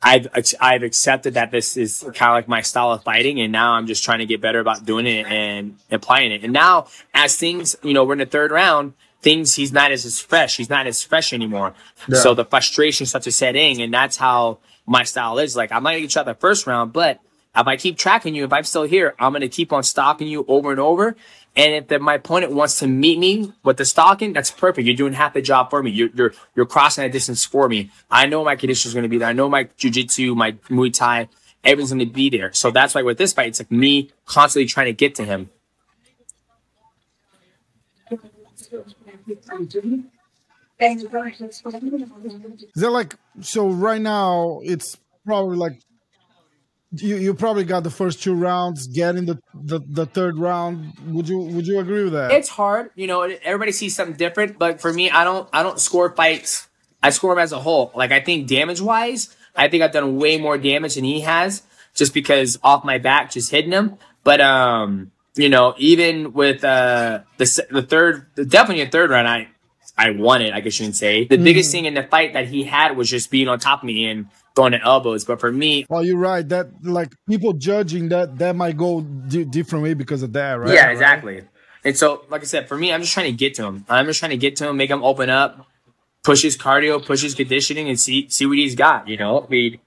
I've, 0.00 0.28
I've 0.60 0.84
accepted 0.84 1.34
that 1.34 1.50
this 1.50 1.76
is 1.76 2.02
kind 2.14 2.30
of 2.30 2.36
like 2.36 2.46
my 2.46 2.62
style 2.62 2.92
of 2.92 3.02
fighting. 3.02 3.40
And 3.40 3.50
now 3.50 3.72
I'm 3.72 3.88
just 3.88 4.04
trying 4.04 4.20
to 4.20 4.26
get 4.26 4.40
better 4.40 4.60
about 4.60 4.84
doing 4.86 5.06
it 5.06 5.26
and 5.26 5.76
applying 5.90 6.30
it. 6.30 6.44
And 6.44 6.52
now 6.52 6.86
as 7.12 7.36
things, 7.36 7.74
you 7.82 7.92
know, 7.92 8.04
we're 8.04 8.12
in 8.12 8.20
the 8.20 8.26
third 8.26 8.52
round, 8.52 8.92
things, 9.20 9.54
he's 9.54 9.72
not 9.72 9.92
as, 9.92 10.04
as 10.04 10.20
fresh. 10.20 10.56
He's 10.56 10.70
not 10.70 10.86
as 10.86 11.02
fresh 11.02 11.32
anymore. 11.32 11.74
Yeah. 12.08 12.18
So 12.18 12.34
the 12.34 12.44
frustration 12.44 13.06
starts 13.06 13.24
to 13.24 13.32
set 13.32 13.56
in. 13.56 13.80
And 13.80 13.92
that's 13.92 14.16
how 14.16 14.58
my 14.86 15.04
style 15.04 15.38
is. 15.38 15.56
Like, 15.56 15.72
I'm 15.72 15.82
not 15.82 15.90
going 15.90 16.02
to 16.02 16.06
get 16.06 16.14
you 16.14 16.20
out 16.20 16.26
the 16.26 16.34
first 16.34 16.66
round, 16.66 16.92
but 16.92 17.20
if 17.56 17.66
I 17.66 17.76
keep 17.76 17.98
tracking 17.98 18.34
you, 18.34 18.44
if 18.44 18.52
I'm 18.52 18.64
still 18.64 18.84
here, 18.84 19.14
I'm 19.18 19.32
going 19.32 19.42
to 19.42 19.48
keep 19.48 19.72
on 19.72 19.82
stalking 19.82 20.28
you 20.28 20.44
over 20.46 20.70
and 20.70 20.78
over. 20.78 21.16
And 21.56 21.74
if 21.74 21.88
the, 21.88 21.98
my 21.98 22.14
opponent 22.14 22.52
wants 22.52 22.78
to 22.80 22.86
meet 22.86 23.18
me 23.18 23.52
with 23.64 23.78
the 23.78 23.84
stalking, 23.84 24.32
that's 24.32 24.50
perfect. 24.50 24.86
You're 24.86 24.94
doing 24.94 25.14
half 25.14 25.34
the 25.34 25.42
job 25.42 25.70
for 25.70 25.82
me. 25.82 25.90
You're 25.90 26.10
you're, 26.14 26.32
you're 26.54 26.66
crossing 26.66 27.02
that 27.02 27.10
distance 27.10 27.44
for 27.44 27.68
me. 27.68 27.90
I 28.10 28.26
know 28.26 28.44
my 28.44 28.54
condition 28.54 28.88
is 28.88 28.94
going 28.94 29.02
to 29.02 29.08
be 29.08 29.18
there. 29.18 29.28
I 29.28 29.32
know 29.32 29.48
my 29.48 29.64
jujitsu, 29.64 30.36
my 30.36 30.52
Muay 30.68 30.92
Thai, 30.94 31.28
everything's 31.64 31.90
going 31.90 32.06
to 32.06 32.14
be 32.14 32.30
there. 32.30 32.52
So 32.52 32.70
that's 32.70 32.94
why 32.94 33.02
with 33.02 33.18
this 33.18 33.32
fight, 33.32 33.48
it's 33.48 33.60
like 33.60 33.72
me 33.72 34.10
constantly 34.24 34.66
trying 34.66 34.86
to 34.86 34.92
get 34.92 35.16
to 35.16 35.24
him. 35.24 35.50
That 42.76 42.90
like 42.90 43.16
so? 43.40 43.68
Right 43.68 44.00
now, 44.00 44.60
it's 44.62 44.96
probably 45.24 45.56
like 45.56 45.80
you, 46.92 47.16
you 47.16 47.34
probably 47.34 47.64
got 47.64 47.82
the 47.82 47.90
first 47.90 48.22
two 48.22 48.34
rounds, 48.34 48.86
getting 48.86 49.26
the, 49.26 49.38
the 49.54 49.80
the 49.86 50.06
third 50.06 50.38
round. 50.38 50.94
Would 51.06 51.28
you 51.28 51.38
would 51.38 51.66
you 51.66 51.80
agree 51.80 52.04
with 52.04 52.12
that? 52.12 52.30
It's 52.32 52.48
hard, 52.48 52.90
you 52.94 53.06
know. 53.06 53.22
Everybody 53.22 53.72
sees 53.72 53.94
something 53.94 54.16
different, 54.16 54.58
but 54.58 54.80
for 54.80 54.92
me, 54.92 55.10
I 55.10 55.24
don't. 55.24 55.48
I 55.52 55.62
don't 55.62 55.80
score 55.80 56.14
fights. 56.14 56.68
I 57.02 57.10
score 57.10 57.34
them 57.34 57.42
as 57.42 57.52
a 57.52 57.60
whole. 57.60 57.92
Like 57.94 58.12
I 58.12 58.20
think 58.20 58.48
damage 58.48 58.80
wise, 58.80 59.36
I 59.54 59.68
think 59.68 59.82
I've 59.82 59.92
done 59.92 60.16
way 60.16 60.38
more 60.38 60.56
damage 60.58 60.94
than 60.94 61.04
he 61.04 61.20
has, 61.20 61.62
just 61.94 62.14
because 62.14 62.58
off 62.62 62.84
my 62.84 62.98
back, 62.98 63.32
just 63.32 63.50
hitting 63.50 63.72
him. 63.72 63.98
But 64.24 64.40
um, 64.40 65.12
you 65.38 65.48
know, 65.48 65.74
even 65.78 66.32
with 66.32 66.64
uh 66.64 67.20
the 67.36 67.66
the 67.70 67.82
third, 67.82 68.26
definitely 68.34 68.82
a 68.82 68.90
third 68.90 69.10
round, 69.10 69.28
I 69.28 69.48
I 69.96 70.10
won 70.10 70.42
it. 70.42 70.52
I 70.52 70.60
guess 70.60 70.78
you 70.78 70.86
can 70.86 70.92
say 70.92 71.24
the 71.24 71.38
biggest 71.38 71.72
thing 71.72 71.84
in 71.84 71.94
the 71.94 72.02
fight 72.02 72.32
that 72.34 72.48
he 72.48 72.64
had 72.64 72.96
was 72.96 73.08
just 73.10 73.30
being 73.30 73.48
on 73.48 73.58
top 73.58 73.80
of 73.80 73.86
me 73.86 74.08
and 74.08 74.26
throwing 74.54 74.72
the 74.72 74.82
elbows. 74.82 75.24
But 75.24 75.40
for 75.40 75.50
me, 75.50 75.86
well, 75.88 76.04
you're 76.04 76.18
right. 76.18 76.48
That 76.48 76.84
like 76.84 77.14
people 77.28 77.52
judging 77.52 78.08
that 78.10 78.38
that 78.38 78.56
might 78.56 78.76
go 78.76 79.00
di- 79.00 79.44
different 79.44 79.84
way 79.84 79.94
because 79.94 80.22
of 80.22 80.32
that, 80.34 80.54
right? 80.54 80.74
Yeah, 80.74 80.90
exactly. 80.90 81.42
And 81.84 81.96
so, 81.96 82.24
like 82.28 82.42
I 82.42 82.44
said, 82.44 82.68
for 82.68 82.76
me, 82.76 82.92
I'm 82.92 83.00
just 83.00 83.14
trying 83.14 83.30
to 83.30 83.36
get 83.36 83.54
to 83.54 83.64
him. 83.64 83.86
I'm 83.88 84.06
just 84.06 84.18
trying 84.18 84.30
to 84.30 84.36
get 84.36 84.56
to 84.56 84.68
him, 84.68 84.76
make 84.76 84.90
him 84.90 85.02
open 85.02 85.30
up, 85.30 85.66
push 86.24 86.42
his 86.42 86.56
cardio, 86.56 87.04
push 87.04 87.22
his 87.22 87.34
conditioning, 87.34 87.88
and 87.88 87.98
see 87.98 88.28
see 88.28 88.46
what 88.46 88.58
he's 88.58 88.74
got. 88.74 89.08
You 89.08 89.16
know, 89.16 89.44
I 89.44 89.48
mean, 89.48 89.78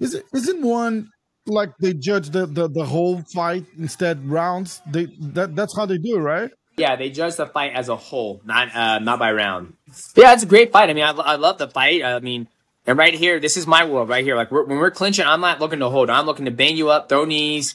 Is 0.00 0.14
it 0.14 0.24
isn't 0.34 0.62
one 0.62 1.12
like 1.46 1.70
they 1.80 1.94
judge 1.94 2.30
the, 2.30 2.46
the 2.46 2.68
the 2.68 2.84
whole 2.84 3.22
fight 3.34 3.64
instead 3.78 4.28
rounds? 4.28 4.82
They 4.86 5.06
that 5.34 5.56
that's 5.56 5.76
how 5.76 5.86
they 5.86 5.98
do 5.98 6.18
right? 6.18 6.50
yeah, 6.76 6.96
they 6.96 7.10
judge 7.10 7.36
the 7.36 7.46
fight 7.46 7.72
as 7.74 7.88
a 7.88 7.96
whole, 7.96 8.40
not 8.44 8.74
uh, 8.74 8.98
not 8.98 9.18
by 9.18 9.32
round. 9.32 9.74
Yeah, 10.16 10.32
it's 10.32 10.42
a 10.42 10.46
great 10.46 10.72
fight. 10.72 10.88
I 10.88 10.94
mean, 10.94 11.04
I, 11.04 11.10
I 11.10 11.36
love 11.36 11.58
the 11.58 11.68
fight. 11.68 12.02
I 12.02 12.18
mean, 12.20 12.48
and 12.86 12.98
right 12.98 13.14
here, 13.14 13.40
this 13.40 13.56
is 13.56 13.66
my 13.66 13.84
world 13.84 14.08
right 14.08 14.24
here. 14.24 14.36
Like 14.36 14.50
we're, 14.50 14.64
when 14.64 14.78
we're 14.78 14.90
clinching, 14.90 15.26
I'm 15.26 15.40
not 15.40 15.60
looking 15.60 15.80
to 15.80 15.90
hold. 15.90 16.08
I'm 16.10 16.26
looking 16.26 16.46
to 16.46 16.50
bang 16.50 16.76
you 16.76 16.90
up, 16.90 17.08
throw 17.08 17.24
knees. 17.24 17.74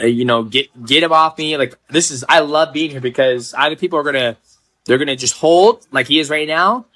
Uh, 0.00 0.06
you 0.06 0.24
know, 0.24 0.42
get 0.42 0.68
get 0.84 1.02
him 1.02 1.12
off 1.12 1.38
me. 1.38 1.56
Like 1.56 1.78
this 1.88 2.10
is, 2.10 2.24
I 2.28 2.40
love 2.40 2.72
being 2.72 2.90
here 2.90 3.00
because 3.00 3.54
either 3.54 3.76
people 3.76 3.98
are 3.98 4.02
gonna, 4.02 4.36
they're 4.84 4.98
gonna 4.98 5.16
just 5.16 5.34
hold 5.34 5.86
like 5.90 6.06
he 6.06 6.18
is 6.18 6.28
right 6.28 6.48
now, 6.48 6.86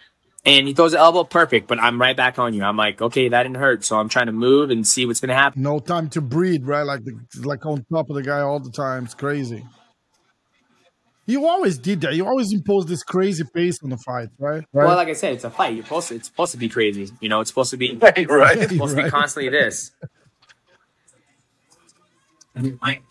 and 0.46 0.66
he 0.68 0.72
throws 0.74 0.92
the 0.92 0.98
elbow 0.98 1.24
perfect, 1.24 1.66
but 1.68 1.78
I'm 1.80 2.00
right 2.00 2.16
back 2.16 2.38
on 2.38 2.54
you. 2.54 2.62
I'm 2.62 2.76
like, 2.76 3.02
okay, 3.02 3.28
that 3.28 3.42
didn't 3.42 3.56
hurt, 3.56 3.84
so 3.84 3.98
I'm 3.98 4.08
trying 4.08 4.26
to 4.26 4.32
move 4.32 4.70
and 4.70 4.86
see 4.86 5.04
what's 5.04 5.20
gonna 5.20 5.34
happen. 5.34 5.62
No 5.62 5.80
time 5.80 6.08
to 6.10 6.20
breathe, 6.20 6.64
right? 6.64 6.82
Like 6.84 7.04
the, 7.04 7.18
like 7.44 7.66
on 7.66 7.84
top 7.92 8.08
of 8.08 8.16
the 8.16 8.22
guy 8.22 8.40
all 8.40 8.60
the 8.60 8.70
time. 8.70 9.04
It's 9.04 9.14
crazy. 9.14 9.64
You 11.28 11.46
always 11.48 11.76
did 11.76 12.02
that. 12.02 12.14
You 12.14 12.24
always 12.24 12.52
imposed 12.52 12.86
this 12.86 13.02
crazy 13.02 13.42
pace 13.52 13.82
on 13.82 13.90
the 13.90 13.96
fight, 13.96 14.28
right? 14.38 14.62
Right. 14.72 14.86
Well, 14.86 14.94
like 14.94 15.08
I 15.08 15.12
said, 15.14 15.32
it's 15.34 15.42
a 15.42 15.50
fight. 15.50 15.74
You're 15.74 15.82
supposed 15.82 16.08
to, 16.08 16.14
it's 16.14 16.28
supposed 16.28 16.52
to 16.52 16.58
be 16.58 16.68
crazy. 16.68 17.10
You 17.20 17.28
know, 17.28 17.40
it's 17.40 17.50
supposed 17.50 17.72
to 17.72 17.76
be 17.76 17.96
Right, 18.00 18.30
right. 18.30 18.56
it's 18.56 18.72
supposed 18.72 18.92
to 18.92 18.96
be 18.98 19.02
Right. 19.02 19.10
constantly 19.10 19.50
this. 19.50 19.90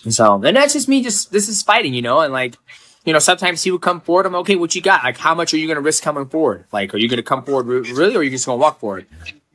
So 0.10 0.42
and 0.44 0.58
that's 0.58 0.74
just 0.74 0.88
me. 0.88 1.04
Just 1.04 1.32
this 1.32 1.48
is 1.48 1.62
fighting, 1.62 1.94
you 1.94 2.02
know, 2.02 2.20
and 2.22 2.34
like, 2.34 2.56
you 3.06 3.14
know, 3.14 3.20
sometimes 3.20 3.64
he 3.64 3.72
would 3.72 3.82
come 3.82 4.02
forward. 4.02 4.26
I'm 4.26 4.36
okay. 4.36 4.56
What 4.56 4.74
you 4.76 4.82
got? 4.82 5.04
Like, 5.04 5.18
how 5.18 5.36
much 5.36 5.54
are 5.54 5.58
you 5.58 5.68
going 5.68 5.76
to 5.76 5.82
risk 5.82 6.04
coming 6.04 6.26
forward? 6.26 6.66
Like, 6.74 6.94
are 6.94 6.98
you 6.98 7.08
going 7.08 7.18
to 7.18 7.24
come 7.24 7.44
forward 7.44 7.68
really, 7.68 8.16
or 8.16 8.20
are 8.20 8.24
you 8.24 8.32
just 8.32 8.46
going 8.46 8.58
to 8.58 8.62
walk 8.62 8.80
forward? 8.80 9.06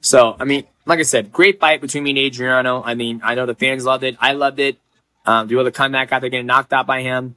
So, 0.00 0.36
I 0.38 0.44
mean, 0.44 0.64
like 0.86 1.00
I 1.00 1.02
said, 1.02 1.32
great 1.32 1.60
fight 1.60 1.80
between 1.80 2.04
me 2.04 2.10
and 2.10 2.18
Adriano. 2.18 2.82
I 2.82 2.94
mean, 2.94 3.20
I 3.22 3.34
know 3.34 3.46
the 3.46 3.54
fans 3.54 3.84
loved 3.84 4.04
it. 4.04 4.16
I 4.20 4.32
loved 4.32 4.60
it. 4.60 4.78
Um, 5.26 5.48
the 5.48 5.58
other 5.58 5.70
comeback 5.70 6.12
after 6.12 6.28
getting 6.28 6.46
knocked 6.46 6.72
out 6.72 6.86
by 6.86 7.02
him, 7.02 7.36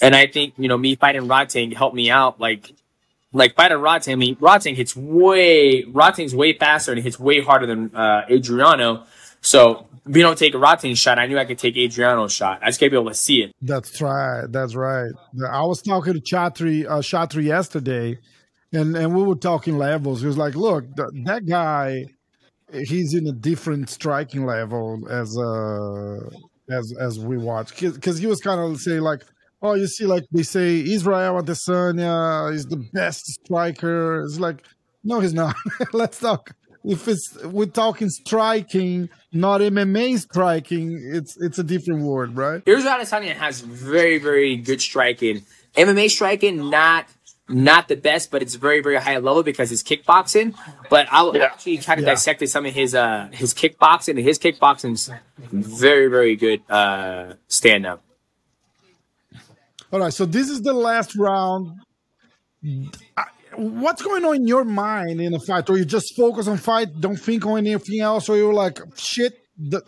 and 0.00 0.16
I 0.16 0.26
think 0.26 0.54
you 0.56 0.66
know 0.66 0.76
me 0.76 0.96
fighting 0.96 1.22
Rodtang 1.22 1.72
helped 1.72 1.94
me 1.94 2.10
out. 2.10 2.40
Like, 2.40 2.72
like 3.32 3.54
fighting 3.54 3.78
Rodtang. 3.78 4.12
I 4.12 4.16
mean, 4.16 4.34
Rodtang 4.36 4.74
hits 4.74 4.96
way 4.96 5.84
Rodtang's 5.84 6.34
way 6.34 6.54
faster 6.54 6.92
and 6.92 7.00
hits 7.00 7.20
way 7.20 7.40
harder 7.40 7.66
than 7.66 7.94
uh, 7.94 8.22
Adriano. 8.28 9.04
So 9.42 9.88
you 10.06 10.22
don't 10.22 10.38
take 10.38 10.54
a 10.54 10.58
Rodtang 10.58 10.96
shot, 10.96 11.18
I 11.18 11.26
knew 11.26 11.38
I 11.38 11.44
could 11.44 11.58
take 11.58 11.76
Adriano's 11.76 12.32
shot. 12.32 12.60
I 12.62 12.66
just 12.66 12.80
gotta 12.80 12.90
be 12.90 12.96
able 12.96 13.10
to 13.10 13.14
see 13.14 13.42
it. 13.42 13.52
That's 13.60 14.00
right. 14.00 14.44
That's 14.48 14.74
right. 14.74 15.10
I 15.50 15.62
was 15.62 15.82
talking 15.82 16.14
to 16.14 16.20
Chatri, 16.20 16.86
uh, 16.86 16.98
Chatri 16.98 17.44
yesterday, 17.44 18.18
and, 18.72 18.96
and 18.96 19.14
we 19.14 19.22
were 19.22 19.36
talking 19.36 19.78
levels. 19.78 20.20
He 20.20 20.26
was 20.26 20.38
like, 20.38 20.54
"Look, 20.54 20.84
th- 20.96 21.24
that 21.24 21.46
guy, 21.46 22.06
he's 22.72 23.14
in 23.14 23.26
a 23.26 23.32
different 23.32 23.90
striking 23.90 24.46
level 24.46 25.06
as 25.10 25.36
uh 25.36 26.30
as 26.70 26.92
as 26.98 27.18
we 27.18 27.36
watch." 27.36 27.78
Because 27.78 28.18
he 28.18 28.26
was 28.26 28.40
kind 28.40 28.60
of 28.60 28.80
saying 28.80 29.02
like, 29.02 29.22
"Oh, 29.60 29.74
you 29.74 29.86
see, 29.86 30.06
like 30.06 30.24
they 30.32 30.42
say 30.42 30.80
Israel 30.80 31.42
Adesanya 31.42 32.52
is 32.52 32.66
the 32.66 32.84
best 32.92 33.26
striker." 33.26 34.22
It's 34.22 34.40
like, 34.40 34.64
no, 35.04 35.20
he's 35.20 35.34
not. 35.34 35.56
Let's 35.92 36.18
talk. 36.18 36.54
If 36.84 37.06
it's 37.06 37.36
we're 37.44 37.66
talking 37.66 38.08
striking, 38.10 39.08
not 39.32 39.60
MMA 39.60 40.18
striking, 40.18 41.00
it's 41.14 41.36
it's 41.40 41.58
a 41.58 41.62
different 41.64 42.02
word, 42.02 42.36
right? 42.36 42.60
Here's 42.66 42.84
what 42.84 43.00
Adesanya 43.00 43.34
has 43.34 43.60
very, 43.60 44.18
very 44.18 44.56
good 44.56 44.80
striking. 44.80 45.42
MMA 45.76 46.10
striking, 46.10 46.70
not 46.70 47.06
not 47.48 47.86
the 47.88 47.96
best, 47.96 48.30
but 48.30 48.42
it's 48.42 48.54
very, 48.54 48.80
very 48.80 48.96
high 48.96 49.18
level 49.18 49.42
because 49.42 49.70
it's 49.70 49.82
kickboxing. 49.82 50.54
But 50.90 51.06
I'll 51.10 51.36
Yeah. 51.36 51.44
actually 51.44 51.78
kind 51.78 52.00
of 52.00 52.06
Yeah. 52.06 52.12
dissected 52.14 52.48
some 52.48 52.66
of 52.66 52.74
his 52.74 52.94
uh 52.94 53.28
his 53.32 53.54
kickboxing 53.54 54.16
and 54.16 54.20
his 54.20 54.38
kickboxing's 54.38 55.10
very, 55.38 56.08
very 56.08 56.34
good 56.34 56.62
uh 56.68 57.34
stand 57.48 57.86
up. 57.86 58.02
All 59.92 60.00
right, 60.00 60.12
so 60.12 60.24
this 60.24 60.48
is 60.48 60.62
the 60.62 60.72
last 60.72 61.14
round. 61.16 61.78
What's 63.56 64.02
going 64.02 64.24
on 64.24 64.36
in 64.36 64.46
your 64.46 64.64
mind 64.64 65.20
in 65.20 65.34
a 65.34 65.40
fight? 65.40 65.68
Or 65.68 65.76
you 65.76 65.84
just 65.84 66.16
focus 66.16 66.48
on 66.48 66.56
fight, 66.56 67.00
don't 67.00 67.16
think 67.16 67.44
on 67.46 67.58
anything 67.58 68.00
else, 68.00 68.28
or 68.28 68.36
you're 68.36 68.54
like, 68.54 68.78
shit, 68.96 69.38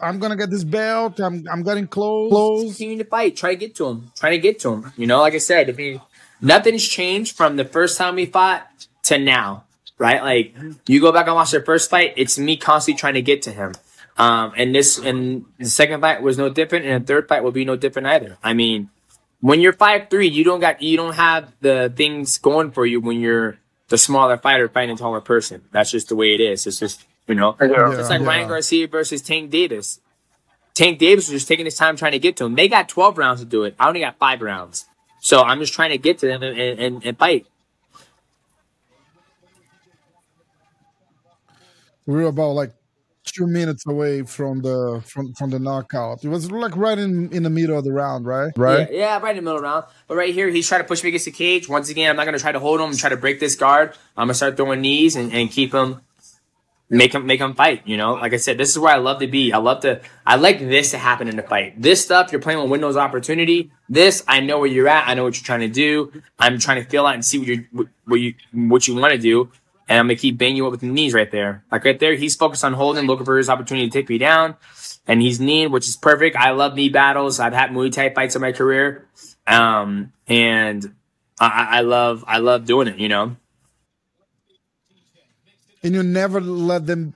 I'm 0.01 0.19
gonna 0.19 0.37
get 0.37 0.51
this 0.51 0.65
belt. 0.65 1.21
I'm 1.21 1.45
I'm 1.51 1.63
getting 1.63 1.87
close. 1.87 2.31
close. 2.31 2.65
continue 2.65 2.99
to 2.99 3.09
fight. 3.09 3.37
Try 3.37 3.51
to 3.51 3.57
get 3.57 3.75
to 3.77 3.87
him. 3.87 4.13
Try 4.17 4.31
to 4.31 4.39
get 4.39 4.61
to 4.61 4.73
him. 4.75 4.93
You 4.97 5.07
know, 5.07 5.21
like 5.21 5.35
I 5.35 5.39
said, 5.39 5.69
if 5.69 5.79
he, 5.79 6.01
nothing's 6.41 6.87
changed 6.87 7.37
from 7.37 7.57
the 7.57 7.65
first 7.65 7.99
time 7.99 8.17
we 8.17 8.27
fought 8.27 8.67
to 9.05 9.19
now, 9.19 9.65
right? 9.99 10.23
Like 10.23 10.55
you 10.87 11.01
go 11.01 11.13
back 11.13 11.27
and 11.27 11.35
watch 11.35 11.51
the 11.51 11.63
first 11.63 11.91
fight, 11.91 12.15
it's 12.17 12.39
me 12.39 12.57
constantly 12.57 12.99
trying 12.99 13.15
to 13.15 13.23
get 13.23 13.43
to 13.43 13.51
him. 13.51 13.75
Um, 14.17 14.53
and 14.57 14.75
this 14.75 14.99
and 14.99 15.45
the 15.59 15.67
second 15.67 16.01
fight 16.01 16.23
was 16.23 16.39
no 16.39 16.49
different, 16.49 16.85
and 16.85 17.03
the 17.03 17.07
third 17.07 17.29
fight 17.29 17.43
will 17.43 17.53
be 17.53 17.65
no 17.65 17.77
different 17.77 18.07
either. 18.07 18.39
I 18.45 18.55
mean, 18.55 18.91
when 19.45 19.61
you're 19.61 19.75
five 19.75 20.09
three, 20.09 20.27
you 20.29 20.43
don't 20.43 20.61
got 20.61 20.81
you 20.81 20.97
don't 20.97 21.17
have 21.17 21.53
the 21.61 21.93
things 21.95 22.39
going 22.39 22.71
for 22.71 22.87
you 22.87 22.99
when 22.99 23.21
you're 23.21 23.59
the 23.89 23.99
smaller 23.99 24.39
fighter 24.39 24.71
fighting 24.71 24.95
a 24.95 24.97
taller 24.97 25.21
person. 25.21 25.61
That's 25.71 25.91
just 25.91 26.09
the 26.09 26.17
way 26.17 26.33
it 26.33 26.41
is. 26.41 26.67
It's 26.67 26.79
just 26.79 27.05
you 27.29 27.35
know, 27.35 27.55
Yeah. 27.61 27.93
it's 28.01 28.09
like 28.09 28.23
Yeah. 28.23 28.27
Ryan 28.27 28.49
Garcia 28.49 28.89
versus 28.89 29.21
Tank 29.21 29.51
Davis. 29.51 30.01
Tank 30.73 30.99
Davis 30.99 31.29
was 31.29 31.41
just 31.43 31.49
taking 31.49 31.67
his 31.67 31.77
time 31.77 31.95
trying 31.95 32.13
to 32.13 32.19
get 32.19 32.39
to 32.39 32.47
him. 32.47 32.55
They 32.55 32.69
got 32.69 32.89
12 32.89 33.19
rounds 33.19 33.41
to 33.41 33.47
do 33.47 33.65
it. 33.65 33.75
I 33.79 33.87
only 33.89 34.01
got 34.01 34.17
five 34.17 34.41
rounds. 34.41 34.87
So 35.21 35.43
I'm 35.43 35.61
just 35.61 35.75
trying 35.75 35.91
to 35.91 35.99
get 35.99 36.17
to 36.21 36.27
them 36.27 36.43
and, 36.43 36.59
and, 36.59 37.05
and 37.05 37.19
fight. 37.19 37.47
We're 42.07 42.23
about 42.23 42.53
like 42.53 42.73
two 43.25 43.47
minutes 43.47 43.87
away 43.87 44.23
from 44.23 44.63
the 44.63 45.03
from 45.07 45.33
from 45.35 45.51
the 45.51 45.59
knockout. 45.59 46.25
It 46.25 46.29
was 46.29 46.51
like 46.51 46.77
right 46.77 46.99
in 46.99 47.33
in 47.33 47.43
the 47.43 47.51
middle 47.51 47.77
of 47.77 47.85
the 47.85 47.93
round, 47.93 48.27
right? 48.27 48.53
Right. 48.57 48.89
Yeah, 48.91 48.99
yeah, 48.99 49.19
right 49.21 49.31
in 49.31 49.37
the 49.37 49.43
middle 49.43 49.57
of 49.57 49.63
the 49.63 49.69
round. 49.69 49.85
But 50.07 50.17
right 50.17 50.33
here, 50.33 50.49
he's 50.49 50.69
trying 50.69 50.83
to 50.83 50.87
push 50.87 51.03
me 51.03 51.09
against 51.09 51.25
the 51.25 51.31
cage. 51.33 51.69
Once 51.69 51.89
again, 51.89 52.11
I'm 52.11 52.17
not 52.17 52.25
gonna 52.25 52.39
try 52.39 52.53
to 52.53 52.61
hold 52.61 52.81
him 52.81 52.91
and 52.91 52.99
try 52.99 53.11
to 53.11 53.17
break 53.17 53.41
this 53.41 53.57
guard. 53.57 53.95
I'm 54.17 54.27
gonna 54.27 54.35
start 54.35 54.57
throwing 54.57 54.81
knees 54.81 55.17
and, 55.17 55.33
and 55.33 55.51
keep 55.51 55.73
him 55.73 56.01
make 56.91 57.15
him 57.15 57.27
make 57.27 57.41
him 57.41 57.55
fight. 57.55 57.83
You 57.87 57.97
know, 57.97 58.15
like 58.15 58.33
I 58.33 58.37
said, 58.37 58.59
this 58.59 58.71
is 58.71 58.79
where 58.79 58.93
I 58.93 58.99
love 58.99 59.21
to 59.21 59.27
be. 59.27 59.53
I 59.53 59.59
love 59.59 59.81
to. 59.81 60.01
I 60.27 60.37
like 60.37 60.59
this 60.59 60.91
to 60.93 60.99
happen 60.99 61.29
in 61.29 61.37
the 61.37 61.43
fight. 61.43 61.81
This 61.81 62.05
stuff 62.05 62.33
you're 62.33 62.41
playing 62.41 62.61
with 62.61 62.71
Windows 62.71 62.97
opportunity. 62.97 63.71
This 63.89 64.25
I 64.29 64.41
know 64.41 64.59
where 64.59 64.69
you're 64.69 64.89
at. 64.89 65.09
I 65.09 65.15
know 65.15 65.25
what 65.25 65.37
you're 65.37 65.45
trying 65.45 65.61
to 65.61 65.69
do. 65.69 66.23
I'm 66.39 66.59
trying 66.59 66.83
to 66.83 66.89
feel 66.89 67.07
out 67.07 67.15
and 67.15 67.25
see 67.25 67.39
what 67.39 67.49
you 67.49 67.89
what 68.05 68.21
you 68.21 68.35
what 68.53 68.89
you 68.89 68.95
want 68.95 69.13
to 69.13 69.19
do. 69.19 69.51
And 69.89 69.99
I'm 69.99 70.07
gonna 70.07 70.17
keep 70.17 70.39
banging 70.39 70.57
you 70.57 70.67
up 70.67 70.71
with 70.71 70.81
the 70.81 70.87
knees 70.87 71.15
right 71.15 71.31
there. 71.31 71.65
Like 71.71 71.85
right 71.85 71.99
there, 71.99 72.15
he's 72.15 72.37
focused 72.37 72.65
on 72.65 72.73
holding, 72.73 73.07
looking 73.07 73.27
for 73.27 73.37
his 73.37 73.49
opportunity 73.49 73.89
to 73.89 73.93
take 73.93 74.09
me 74.09 74.19
down. 74.19 74.57
And 75.07 75.21
he's 75.21 75.39
knee, 75.39 75.67
which 75.67 75.87
is 75.87 75.97
perfect. 75.97 76.37
I 76.37 76.53
love 76.53 76.75
knee 76.75 76.89
battles. 76.89 77.39
I've 77.39 77.53
had 77.53 77.71
Muay 77.71 77.93
Thai 77.93 78.15
fights 78.15 78.37
in 78.37 78.41
my 78.41 78.53
career. 78.53 79.07
Um, 79.47 80.13
and 80.27 80.95
I, 81.39 81.69
I 81.71 81.81
love, 81.83 82.25
I 82.27 82.39
love 82.39 82.65
doing 82.65 82.89
it, 82.89 82.99
you 82.99 83.09
know? 83.09 83.37
And 85.83 85.95
you 85.95 86.03
never 86.03 86.41
let 86.41 86.87
them 86.87 87.15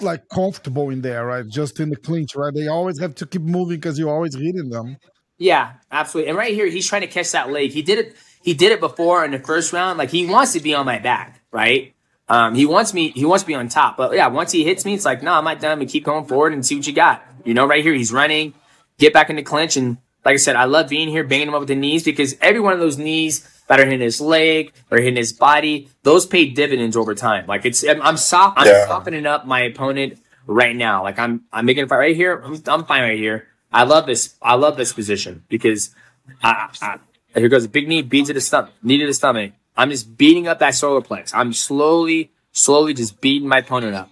like 0.00 0.28
comfortable 0.28 0.90
in 0.90 1.00
there, 1.00 1.26
right? 1.26 1.46
Just 1.48 1.80
in 1.80 1.90
the 1.90 1.96
clinch, 1.96 2.36
right? 2.36 2.54
They 2.54 2.68
always 2.68 3.00
have 3.00 3.16
to 3.16 3.26
keep 3.26 3.42
moving 3.42 3.78
because 3.78 3.98
you're 3.98 4.14
always 4.14 4.36
hitting 4.36 4.68
them. 4.68 4.98
Yeah, 5.38 5.74
absolutely. 5.90 6.28
And 6.28 6.38
right 6.38 6.54
here, 6.54 6.66
he's 6.66 6.86
trying 6.86 7.02
to 7.02 7.06
catch 7.06 7.32
that 7.32 7.50
leg. 7.50 7.70
He 7.70 7.82
did 7.82 7.98
it. 7.98 8.16
He 8.42 8.54
did 8.54 8.72
it 8.72 8.80
before 8.80 9.24
in 9.24 9.30
the 9.30 9.38
first 9.38 9.72
round. 9.72 9.98
Like 9.98 10.10
he 10.10 10.26
wants 10.26 10.52
to 10.52 10.60
be 10.60 10.74
on 10.74 10.86
my 10.86 10.98
back, 10.98 11.40
right? 11.50 11.94
Um, 12.28 12.54
he 12.54 12.66
wants 12.66 12.92
me. 12.92 13.10
He 13.10 13.24
wants 13.24 13.42
to 13.42 13.46
be 13.46 13.54
on 13.54 13.68
top. 13.68 13.96
But 13.96 14.14
yeah, 14.14 14.28
once 14.28 14.52
he 14.52 14.64
hits 14.64 14.84
me, 14.84 14.94
it's 14.94 15.04
like, 15.04 15.22
no, 15.22 15.32
I'm 15.32 15.44
not 15.44 15.60
done. 15.60 15.78
We 15.78 15.86
keep 15.86 16.04
going 16.04 16.24
forward 16.24 16.52
and 16.52 16.64
see 16.64 16.76
what 16.76 16.86
you 16.86 16.92
got. 16.92 17.24
You 17.44 17.54
know, 17.54 17.66
right 17.66 17.82
here, 17.82 17.94
he's 17.94 18.12
running. 18.12 18.54
Get 18.98 19.12
back 19.12 19.30
in 19.30 19.36
the 19.36 19.42
clinch, 19.42 19.76
and 19.76 19.98
like 20.24 20.34
I 20.34 20.36
said, 20.36 20.56
I 20.56 20.64
love 20.64 20.88
being 20.88 21.08
here, 21.08 21.24
banging 21.24 21.48
him 21.48 21.54
up 21.54 21.60
with 21.60 21.68
the 21.68 21.76
knees 21.76 22.04
because 22.04 22.36
every 22.40 22.60
one 22.60 22.72
of 22.72 22.80
those 22.80 22.98
knees 22.98 23.48
that 23.68 23.80
are 23.80 23.84
hitting 23.84 24.00
his 24.00 24.20
leg 24.20 24.72
or 24.90 24.98
hitting 24.98 25.16
his 25.16 25.32
body, 25.32 25.88
those 26.02 26.26
pay 26.26 26.46
dividends 26.46 26.96
over 26.96 27.14
time. 27.14 27.46
Like 27.46 27.64
it's, 27.64 27.82
I'm, 27.84 28.02
I'm 28.02 28.16
soft, 28.16 28.58
I'm 28.58 28.66
yeah. 28.66 28.86
softening 28.86 29.26
up 29.26 29.46
my 29.46 29.60
opponent 29.60 30.18
right 30.46 30.74
now. 30.74 31.02
Like 31.02 31.18
I'm, 31.18 31.44
I'm 31.52 31.64
making 31.64 31.84
a 31.84 31.88
fight 31.88 31.98
right 31.98 32.16
here. 32.16 32.42
I'm, 32.44 32.60
I'm 32.66 32.84
fine 32.84 33.02
right 33.02 33.18
here. 33.18 33.48
I 33.72 33.84
love 33.84 34.06
this. 34.06 34.36
I 34.42 34.54
love 34.54 34.76
this 34.76 34.92
position 34.92 35.44
because 35.48 35.94
I, 36.42 36.70
I, 36.80 36.98
here 37.34 37.48
goes 37.48 37.64
a 37.64 37.68
big 37.68 37.88
knee, 37.88 38.02
beat 38.02 38.26
to 38.26 38.32
the 38.32 38.40
stomach, 38.40 38.72
knee 38.82 38.98
to 38.98 39.06
the 39.06 39.14
stomach. 39.14 39.52
I'm 39.76 39.90
just 39.90 40.16
beating 40.16 40.48
up 40.48 40.58
that 40.58 40.74
solar 40.74 41.00
plex. 41.00 41.32
I'm 41.34 41.52
slowly, 41.52 42.32
slowly 42.52 42.94
just 42.94 43.20
beating 43.20 43.48
my 43.48 43.58
opponent 43.58 43.94
up. 43.94 44.10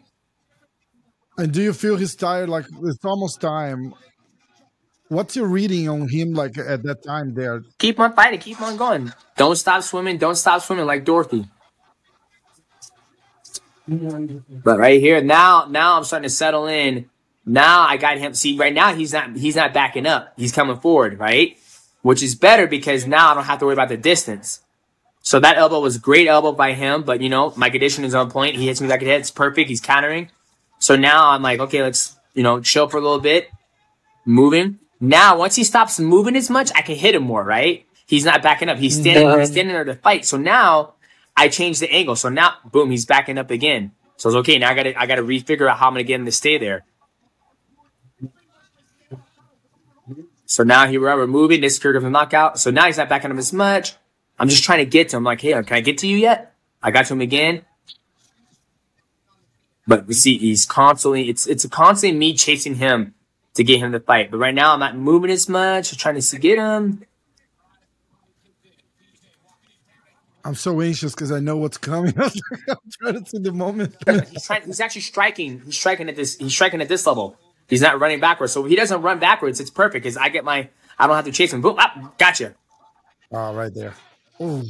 And 1.38 1.52
do 1.52 1.62
you 1.62 1.72
feel 1.72 1.96
he's 1.96 2.14
tired? 2.14 2.48
Like 2.48 2.66
it's 2.83 3.05
almost 3.05 3.40
time. 3.40 3.94
What's 5.09 5.37
your 5.37 5.46
reading 5.46 5.88
on 5.88 6.09
him 6.09 6.33
like 6.33 6.59
at 6.59 6.83
that 6.83 7.02
time 7.05 7.35
there? 7.35 7.62
Keep 7.79 8.00
on 8.00 8.12
fighting, 8.14 8.40
keep 8.40 8.61
on 8.61 8.76
going. 8.76 9.12
Don't 9.37 9.57
stop 9.57 9.83
swimming, 9.83 10.18
don't 10.18 10.35
stop 10.35 10.62
swimming 10.62 10.87
like 10.87 11.05
Dorothy. 11.05 11.46
But 13.88 14.79
right 14.79 15.00
here, 15.00 15.22
now, 15.22 15.66
now 15.70 15.96
I'm 15.96 16.05
starting 16.05 16.29
to 16.29 16.35
settle 16.35 16.66
in. 16.66 17.09
Now 17.44 17.83
I 17.83 17.96
got 17.96 18.18
him. 18.18 18.35
See, 18.35 18.57
right 18.57 18.74
now 18.74 18.94
he's 18.94 19.12
not 19.12 19.37
he's 19.37 19.55
not 19.55 19.72
backing 19.72 20.07
up. 20.07 20.33
He's 20.37 20.50
coming 20.50 20.76
forward, 20.79 21.20
right? 21.20 21.57
Which 22.06 22.22
is 22.22 22.36
better 22.36 22.68
because 22.68 23.04
now 23.04 23.32
I 23.32 23.34
don't 23.34 23.42
have 23.42 23.58
to 23.58 23.64
worry 23.64 23.74
about 23.74 23.88
the 23.88 23.96
distance. 23.96 24.60
So 25.22 25.40
that 25.40 25.56
elbow 25.56 25.80
was 25.80 25.98
great 25.98 26.28
elbow 26.28 26.52
by 26.52 26.72
him, 26.72 27.02
but 27.02 27.20
you 27.20 27.28
know, 27.28 27.52
my 27.56 27.68
condition 27.68 28.04
is 28.04 28.14
on 28.14 28.30
point. 28.30 28.54
He 28.54 28.68
hits 28.68 28.80
me 28.80 28.86
like 28.86 29.02
at 29.02 29.08
head. 29.08 29.20
It's 29.22 29.32
perfect. 29.32 29.68
He's 29.68 29.80
countering. 29.80 30.30
So 30.78 30.94
now 30.94 31.30
I'm 31.30 31.42
like, 31.42 31.58
okay, 31.58 31.82
let's, 31.82 32.14
you 32.32 32.44
know, 32.44 32.60
chill 32.60 32.86
for 32.88 32.98
a 32.98 33.00
little 33.00 33.18
bit. 33.18 33.50
Moving. 34.24 34.78
Now, 35.00 35.36
once 35.36 35.56
he 35.56 35.64
stops 35.64 35.98
moving 35.98 36.36
as 36.36 36.48
much, 36.48 36.70
I 36.76 36.82
can 36.82 36.94
hit 36.94 37.16
him 37.16 37.24
more, 37.24 37.42
right? 37.42 37.84
He's 38.06 38.24
not 38.24 38.40
backing 38.40 38.68
up. 38.68 38.78
He's 38.78 38.96
standing, 39.00 39.36
he's 39.40 39.50
standing 39.50 39.74
there 39.74 39.82
to 39.82 39.96
fight. 39.96 40.24
So 40.24 40.36
now 40.36 40.94
I 41.36 41.48
change 41.48 41.80
the 41.80 41.90
angle. 41.90 42.14
So 42.14 42.28
now, 42.28 42.54
boom, 42.70 42.92
he's 42.92 43.04
backing 43.04 43.36
up 43.36 43.50
again. 43.50 43.90
So 44.16 44.28
it's 44.28 44.36
okay. 44.36 44.58
Now 44.58 44.70
I 44.70 44.74
gotta, 44.74 44.96
I 44.96 45.06
gotta 45.06 45.24
refigure 45.24 45.68
out 45.68 45.78
how 45.78 45.88
I'm 45.88 45.94
gonna 45.94 46.04
get 46.04 46.20
him 46.20 46.26
to 46.26 46.30
stay 46.30 46.56
there. 46.56 46.84
So 50.46 50.62
now 50.62 50.87
are, 50.87 51.16
we're 51.16 51.26
moving. 51.26 51.61
This 51.61 51.74
is 51.74 51.85
of 51.85 52.04
a 52.04 52.11
knockout. 52.11 52.59
So 52.59 52.70
now 52.70 52.87
he's 52.87 52.96
not 52.96 53.09
backing 53.09 53.30
up 53.30 53.37
as 53.37 53.52
much. 53.52 53.94
I'm 54.38 54.48
just 54.48 54.64
trying 54.64 54.78
to 54.78 54.87
get 54.87 55.11
to 55.11 55.16
him. 55.16 55.24
Like, 55.24 55.40
hey, 55.40 55.52
can 55.62 55.76
I 55.76 55.80
get 55.80 55.98
to 55.98 56.06
you 56.06 56.16
yet? 56.16 56.54
I 56.82 56.90
got 56.90 57.06
to 57.06 57.14
him 57.14 57.20
again. 57.20 57.64
But 59.88 60.06
we 60.06 60.14
see 60.14 60.38
he's 60.38 60.64
constantly, 60.64 61.28
it's, 61.28 61.46
it's 61.46 61.66
constantly 61.66 62.18
me 62.18 62.35
chasing 62.35 62.76
him 62.76 63.14
to 63.54 63.64
get 63.64 63.80
him 63.80 63.92
to 63.92 64.00
fight. 64.00 64.30
But 64.30 64.38
right 64.38 64.54
now 64.54 64.72
I'm 64.72 64.80
not 64.80 64.96
moving 64.96 65.30
as 65.30 65.48
much. 65.48 65.92
I'm 65.92 65.98
trying 65.98 66.20
to 66.20 66.38
get 66.38 66.59
him. 66.59 67.04
I'm 70.44 70.54
so 70.54 70.80
anxious 70.80 71.12
because 71.12 71.32
I 71.32 71.40
know 71.40 71.56
what's 71.56 71.76
coming. 71.76 72.14
I'm 72.20 72.30
trying 73.00 73.24
to 73.24 73.28
see 73.28 73.38
the 73.38 73.52
moment. 73.52 73.96
he's, 74.30 74.46
trying, 74.46 74.62
he's 74.62 74.80
actually 74.80 75.00
striking. 75.00 75.61
He's 75.64 75.76
striking 75.76 76.09
at 76.09 76.14
this. 76.14 76.37
He's 76.37 76.52
striking 76.52 76.80
at 76.80 76.88
this 76.88 77.04
level. 77.04 77.37
He's 77.68 77.81
not 77.81 78.00
running 78.00 78.20
backwards. 78.20 78.52
So 78.52 78.64
he 78.64 78.76
doesn't 78.76 79.02
run 79.02 79.18
backwards. 79.18 79.61
It's 79.61 79.70
perfect 79.70 80.05
because 80.05 80.16
I 80.16 80.29
get 80.29 80.44
my. 80.44 80.68
I 80.98 81.07
don't 81.07 81.16
have 81.16 81.24
to 81.26 81.33
chase 81.33 81.52
him. 81.52 81.61
Boom! 81.61 81.76
Ah, 81.79 82.12
gotcha. 82.18 82.55
Oh, 83.31 83.55
right 83.55 83.72
there. 83.74 83.94
Ooh. 84.40 84.62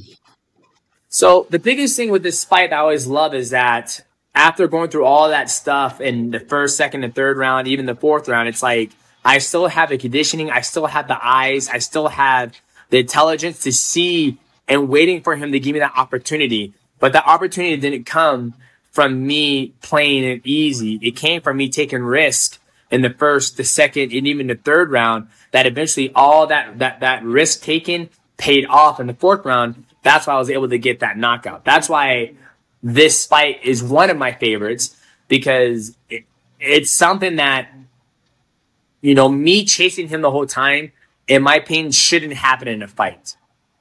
So 1.09 1.47
the 1.51 1.59
biggest 1.59 1.97
thing 1.97 2.11
with 2.11 2.23
this 2.23 2.45
fight 2.45 2.73
I 2.73 2.79
always 2.79 3.07
love 3.07 3.35
is 3.35 3.51
that 3.51 4.05
after 4.35 4.67
going 4.69 4.91
through 4.91 5.05
all 5.05 5.29
that 5.29 5.51
stuff 5.51 6.01
in 6.01 6.31
the 6.31 6.41
first, 6.41 6.77
second, 6.77 7.05
and 7.05 7.15
third 7.15 7.39
round, 7.39 7.69
even 7.69 7.87
the 7.87 7.95
fourth 7.95 8.29
round, 8.29 8.49
it's 8.49 8.63
like 8.63 8.91
I 9.25 9.39
still 9.39 9.69
have 9.69 9.89
the 9.89 9.99
conditioning. 9.99 10.51
I 10.51 10.61
still 10.61 10.87
have 10.87 11.09
the 11.09 11.19
eyes. 11.21 11.69
I 11.69 11.79
still 11.79 12.09
have 12.09 12.55
the 12.91 12.99
intelligence 12.99 13.63
to 13.63 13.73
see 13.73 14.39
and 14.69 14.89
waiting 14.89 15.23
for 15.23 15.37
him 15.37 15.53
to 15.53 15.61
give 15.61 15.75
me 15.75 15.81
that 15.81 15.97
opportunity. 15.97 16.75
But 16.99 17.13
that 17.13 17.27
opportunity 17.27 17.77
didn't 17.77 18.05
come 18.05 18.55
from 18.91 19.27
me 19.27 19.75
playing 19.83 20.25
it 20.25 20.43
easy. 20.45 20.99
It 21.03 21.13
came 21.13 21.41
from 21.43 21.57
me 21.57 21.69
taking 21.69 22.03
risk 22.03 22.59
in 22.91 23.03
the 23.03 23.11
first, 23.11 23.57
the 23.57 23.65
second, 23.65 24.13
and 24.13 24.27
even 24.27 24.47
the 24.47 24.55
third 24.55 24.91
round 24.91 25.29
that 25.51 25.67
eventually 25.67 26.13
all 26.15 26.47
that, 26.47 26.79
that, 26.79 27.01
that 27.01 27.25
risk 27.25 27.63
taken 27.63 28.09
paid 28.37 28.67
off 28.67 29.01
in 29.01 29.07
the 29.07 29.15
fourth 29.15 29.45
round. 29.45 29.85
That's 30.03 30.27
why 30.27 30.35
I 30.35 30.39
was 30.39 30.51
able 30.51 30.69
to 30.69 30.79
get 30.79 31.01
that 31.01 31.17
knockout. 31.17 31.65
That's 31.65 31.89
why 31.89 32.35
this 32.83 33.27
fight 33.27 33.65
is 33.65 33.83
one 33.83 34.11
of 34.11 34.17
my 34.17 34.33
favorites 34.33 34.97
because 35.27 35.97
it, 36.09 36.25
it's 36.61 36.93
something 36.93 37.37
that, 37.37 37.69
you 39.01 39.15
know, 39.15 39.29
me 39.29 39.65
chasing 39.65 40.09
him 40.09 40.21
the 40.21 40.31
whole 40.31 40.47
time, 40.47 40.93
in 41.27 41.43
my 41.43 41.57
opinion, 41.57 41.91
shouldn't 41.91 42.35
happen 42.35 42.69
in 42.69 42.83
a 42.83 42.89
fight 42.89 43.37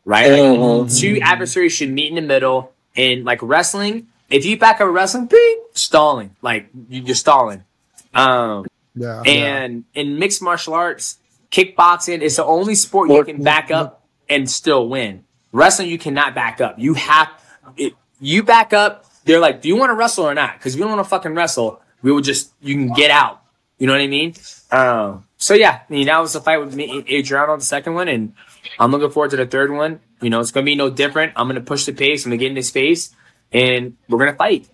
right? 0.05 0.31
Like, 0.31 0.41
mm-hmm. 0.41 0.95
Two 0.95 1.19
adversaries 1.21 1.73
should 1.73 1.89
meet 1.89 2.09
in 2.09 2.15
the 2.15 2.21
middle. 2.21 2.71
And 2.95 3.25
like 3.25 3.39
wrestling, 3.41 4.07
if 4.29 4.45
you 4.45 4.57
back 4.57 4.79
up 4.79 4.87
wrestling, 4.87 5.25
beep, 5.25 5.57
stalling, 5.73 6.33
like 6.41 6.69
you're 6.87 7.13
stalling. 7.13 7.65
Um, 8.13 8.65
yeah, 8.95 9.21
and 9.21 9.85
yeah. 9.93 10.01
in 10.01 10.19
mixed 10.19 10.41
martial 10.41 10.73
arts, 10.73 11.17
kickboxing 11.51 12.21
is 12.21 12.37
the 12.37 12.45
only 12.45 12.75
sport 12.75 13.09
you 13.09 13.23
can 13.23 13.43
back 13.43 13.71
up 13.71 14.05
and 14.29 14.49
still 14.49 14.89
win. 14.89 15.23
Wrestling, 15.51 15.89
you 15.89 15.97
cannot 15.97 16.35
back 16.35 16.59
up. 16.61 16.77
You 16.77 16.95
have, 16.95 17.29
it, 17.77 17.93
you 18.19 18.43
back 18.43 18.73
up. 18.73 19.05
They're 19.25 19.39
like, 19.39 19.61
do 19.61 19.67
you 19.67 19.75
want 19.75 19.89
to 19.89 19.95
wrestle 19.95 20.25
or 20.25 20.33
not? 20.33 20.57
Because 20.57 20.75
we 20.75 20.81
don't 20.81 20.91
want 20.91 21.03
to 21.03 21.09
fucking 21.09 21.33
wrestle. 21.33 21.81
We 22.01 22.11
will 22.11 22.21
just, 22.21 22.53
you 22.61 22.75
can 22.75 22.93
get 22.93 23.09
out. 23.09 23.41
You 23.77 23.87
know 23.87 23.93
what 23.93 24.01
I 24.01 24.07
mean? 24.07 24.35
Um, 24.71 25.25
so 25.37 25.53
yeah, 25.53 25.81
I 25.87 25.93
mean, 25.93 26.07
that 26.07 26.19
was 26.19 26.33
the 26.33 26.41
fight 26.41 26.57
with 26.57 26.75
me, 26.75 27.03
Adriano, 27.11 27.57
the 27.57 27.63
second 27.63 27.93
one, 27.93 28.07
and 28.07 28.33
I'm 28.79 28.91
looking 28.91 29.09
forward 29.09 29.31
to 29.31 29.37
the 29.37 29.45
third 29.45 29.71
one. 29.71 29.99
You 30.21 30.29
know, 30.29 30.39
it's 30.39 30.51
gonna 30.51 30.65
be 30.65 30.75
no 30.75 30.89
different. 30.89 31.33
I'm 31.35 31.47
gonna 31.47 31.61
push 31.61 31.85
the 31.85 31.93
pace. 31.93 32.25
I'm 32.25 32.31
gonna 32.31 32.37
get 32.37 32.49
in 32.49 32.55
his 32.55 32.71
face, 32.71 33.13
and 33.51 33.97
we're 34.07 34.19
gonna 34.19 34.35
fight. 34.35 34.69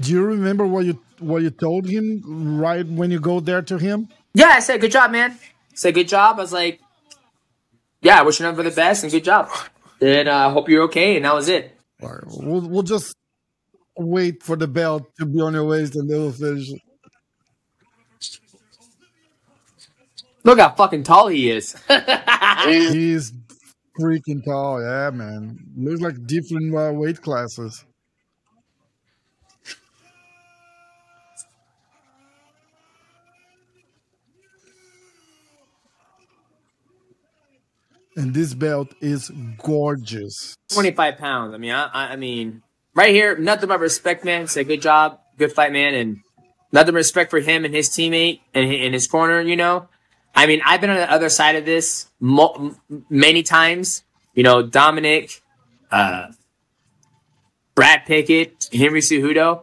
Do 0.00 0.12
you 0.12 0.22
remember 0.22 0.66
what 0.66 0.84
you 0.84 1.00
what 1.20 1.42
you 1.42 1.50
told 1.50 1.88
him 1.88 2.60
right 2.60 2.86
when 2.86 3.10
you 3.10 3.20
go 3.20 3.40
there 3.40 3.62
to 3.62 3.78
him? 3.78 4.08
Yeah, 4.34 4.48
I 4.48 4.60
said, 4.60 4.80
"Good 4.80 4.92
job, 4.92 5.10
man." 5.10 5.32
I 5.32 5.74
said, 5.74 5.94
"Good 5.94 6.08
job." 6.08 6.38
I 6.38 6.42
was 6.42 6.52
like, 6.52 6.80
"Yeah, 8.02 8.20
I 8.20 8.22
wish 8.22 8.40
you 8.40 8.44
nothing 8.44 8.64
for 8.64 8.68
the 8.68 8.74
best 8.74 9.02
and 9.02 9.12
good 9.12 9.24
job." 9.24 9.48
And 10.00 10.28
I 10.28 10.44
uh, 10.44 10.50
hope 10.50 10.68
you're 10.68 10.84
okay. 10.84 11.16
And 11.16 11.24
that 11.24 11.34
was 11.34 11.48
it. 11.48 11.76
Right. 12.00 12.22
We'll 12.26 12.68
we'll 12.68 12.82
just 12.82 13.16
wait 13.96 14.42
for 14.42 14.56
the 14.56 14.68
belt 14.68 15.10
to 15.18 15.26
be 15.26 15.40
on 15.40 15.54
your 15.54 15.64
waist, 15.64 15.96
and 15.96 16.08
they 16.08 16.16
will 16.16 16.32
finish. 16.32 16.70
Look 20.44 20.60
how 20.60 20.70
fucking 20.70 21.02
tall 21.02 21.28
he 21.28 21.50
is. 21.50 21.76
He's 22.64 23.32
freaking 24.00 24.44
tall. 24.44 24.80
Yeah, 24.80 25.10
man. 25.10 25.58
Looks 25.76 26.00
like 26.00 26.26
different 26.26 26.74
uh, 26.74 26.92
weight 26.94 27.20
classes. 27.20 27.84
And 38.18 38.34
this 38.34 38.52
belt 38.52 38.94
is 39.00 39.30
gorgeous. 39.62 40.56
25 40.72 41.18
pounds. 41.18 41.54
I 41.54 41.58
mean, 41.58 41.70
I, 41.70 41.88
I 41.92 42.16
mean, 42.16 42.62
right 42.92 43.14
here, 43.14 43.38
nothing 43.38 43.68
but 43.68 43.78
respect, 43.78 44.24
man. 44.24 44.48
Say 44.48 44.64
good 44.64 44.82
job, 44.82 45.20
good 45.36 45.52
fight, 45.52 45.70
man. 45.70 45.94
And 45.94 46.16
nothing 46.72 46.94
but 46.94 46.98
respect 46.98 47.30
for 47.30 47.38
him 47.38 47.64
and 47.64 47.72
his 47.72 47.88
teammate 47.88 48.40
and 48.54 48.72
in 48.72 48.92
his 48.92 49.06
corner. 49.06 49.40
You 49.40 49.54
know, 49.54 49.88
I 50.34 50.46
mean, 50.46 50.60
I've 50.66 50.80
been 50.80 50.90
on 50.90 50.96
the 50.96 51.08
other 51.08 51.28
side 51.28 51.54
of 51.54 51.64
this 51.64 52.08
mo- 52.18 52.74
many 53.08 53.44
times. 53.44 54.02
You 54.34 54.42
know, 54.42 54.62
Dominic, 54.66 55.40
uh, 55.92 56.32
Brad 57.76 58.04
Pickett, 58.04 58.68
Henry 58.72 59.00
Cejudo. 59.00 59.62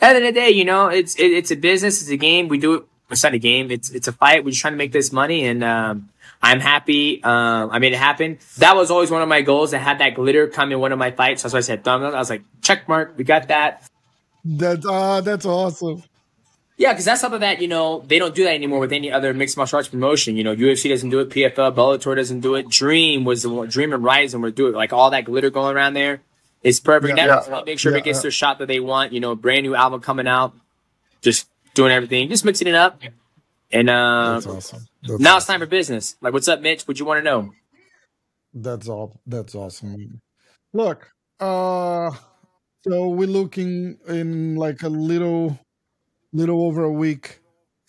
At 0.00 0.12
the 0.12 0.16
end 0.18 0.26
of 0.26 0.34
the 0.34 0.40
day, 0.40 0.50
you 0.50 0.64
know, 0.64 0.86
it's 0.86 1.16
it, 1.16 1.32
it's 1.32 1.50
a 1.50 1.56
business, 1.56 2.02
it's 2.02 2.10
a 2.10 2.16
game. 2.16 2.46
We 2.46 2.58
do 2.58 2.74
it. 2.74 2.84
It's 3.10 3.22
not 3.22 3.34
a 3.34 3.38
game. 3.38 3.70
It's 3.70 3.90
it's 3.90 4.08
a 4.08 4.12
fight. 4.12 4.44
We're 4.44 4.50
just 4.50 4.60
trying 4.60 4.74
to 4.74 4.78
make 4.78 4.92
this 4.92 5.12
money, 5.12 5.46
and 5.46 5.62
um, 5.62 6.08
I'm 6.42 6.60
happy. 6.60 7.22
Um, 7.22 7.70
I 7.70 7.78
made 7.78 7.92
it 7.92 7.98
happen. 7.98 8.38
That 8.58 8.74
was 8.76 8.90
always 8.90 9.10
one 9.10 9.22
of 9.22 9.28
my 9.28 9.42
goals. 9.42 9.72
I 9.72 9.78
had 9.78 9.98
that 10.00 10.14
glitter 10.14 10.48
come 10.48 10.72
in 10.72 10.80
one 10.80 10.92
of 10.92 10.98
my 10.98 11.12
fights. 11.12 11.42
That's 11.42 11.52
why 11.52 11.58
I 11.58 11.62
said 11.62 11.84
thumb 11.84 12.02
up. 12.02 12.14
I 12.14 12.18
was 12.18 12.30
like, 12.30 12.42
check 12.62 12.88
mark. 12.88 13.14
We 13.16 13.24
got 13.24 13.48
that. 13.48 13.88
That's 14.44 14.86
uh, 14.86 15.20
that's 15.20 15.46
awesome. 15.46 16.02
Yeah, 16.78 16.92
because 16.92 17.06
that's 17.06 17.20
something 17.20 17.40
that 17.40 17.62
you 17.62 17.68
know 17.68 18.04
they 18.06 18.18
don't 18.18 18.34
do 18.34 18.44
that 18.44 18.54
anymore 18.54 18.80
with 18.80 18.92
any 18.92 19.10
other 19.10 19.32
mixed 19.32 19.56
martial 19.56 19.76
arts 19.76 19.88
promotion. 19.88 20.36
You 20.36 20.44
know, 20.44 20.54
UFC 20.54 20.90
doesn't 20.90 21.08
do 21.08 21.20
it, 21.20 21.30
PFL, 21.30 21.74
Bellator 21.74 22.14
doesn't 22.14 22.40
do 22.40 22.54
it. 22.54 22.68
Dream 22.68 23.24
was 23.24 23.42
the 23.42 23.48
one, 23.48 23.68
Dream 23.68 23.92
and 23.92 24.04
Rizin 24.04 24.42
were 24.42 24.50
doing 24.50 24.74
it. 24.74 24.76
Like 24.76 24.92
all 24.92 25.10
that 25.10 25.24
glitter 25.24 25.50
going 25.50 25.74
around 25.74 25.94
there 25.94 26.20
is 26.62 26.78
perfect. 26.78 27.16
Yeah, 27.16 27.26
now 27.26 27.42
yeah, 27.48 27.62
make 27.64 27.78
sure 27.78 27.92
yeah, 27.92 27.98
it 27.98 28.04
gets 28.04 28.18
yeah. 28.18 28.22
their 28.22 28.30
shot 28.30 28.58
that 28.58 28.66
they 28.66 28.80
want. 28.80 29.12
You 29.12 29.20
know, 29.20 29.34
brand 29.34 29.62
new 29.62 29.74
album 29.74 30.00
coming 30.02 30.26
out, 30.26 30.54
just 31.22 31.48
doing 31.76 31.92
everything, 31.92 32.28
just 32.28 32.44
mixing 32.44 32.66
it 32.66 32.74
up. 32.74 33.00
And 33.70 33.88
uh, 33.88 34.34
That's 34.34 34.46
awesome. 34.46 34.86
That's 35.02 35.20
now 35.20 35.36
it's 35.36 35.46
time 35.46 35.60
for 35.60 35.66
business. 35.66 36.16
Like, 36.20 36.32
what's 36.32 36.48
up, 36.48 36.60
Mitch? 36.60 36.82
What 36.88 36.98
you 36.98 37.04
want 37.04 37.20
to 37.20 37.22
know? 37.22 37.52
That's 38.54 38.88
all. 38.88 39.20
That's 39.26 39.54
awesome. 39.54 40.20
Look, 40.72 41.08
uh, 41.38 42.10
so 42.82 43.08
we're 43.08 43.28
looking 43.28 43.98
in 44.08 44.56
like 44.56 44.82
a 44.82 44.88
little, 44.88 45.58
little 46.32 46.62
over 46.62 46.84
a 46.84 46.92
week 46.92 47.40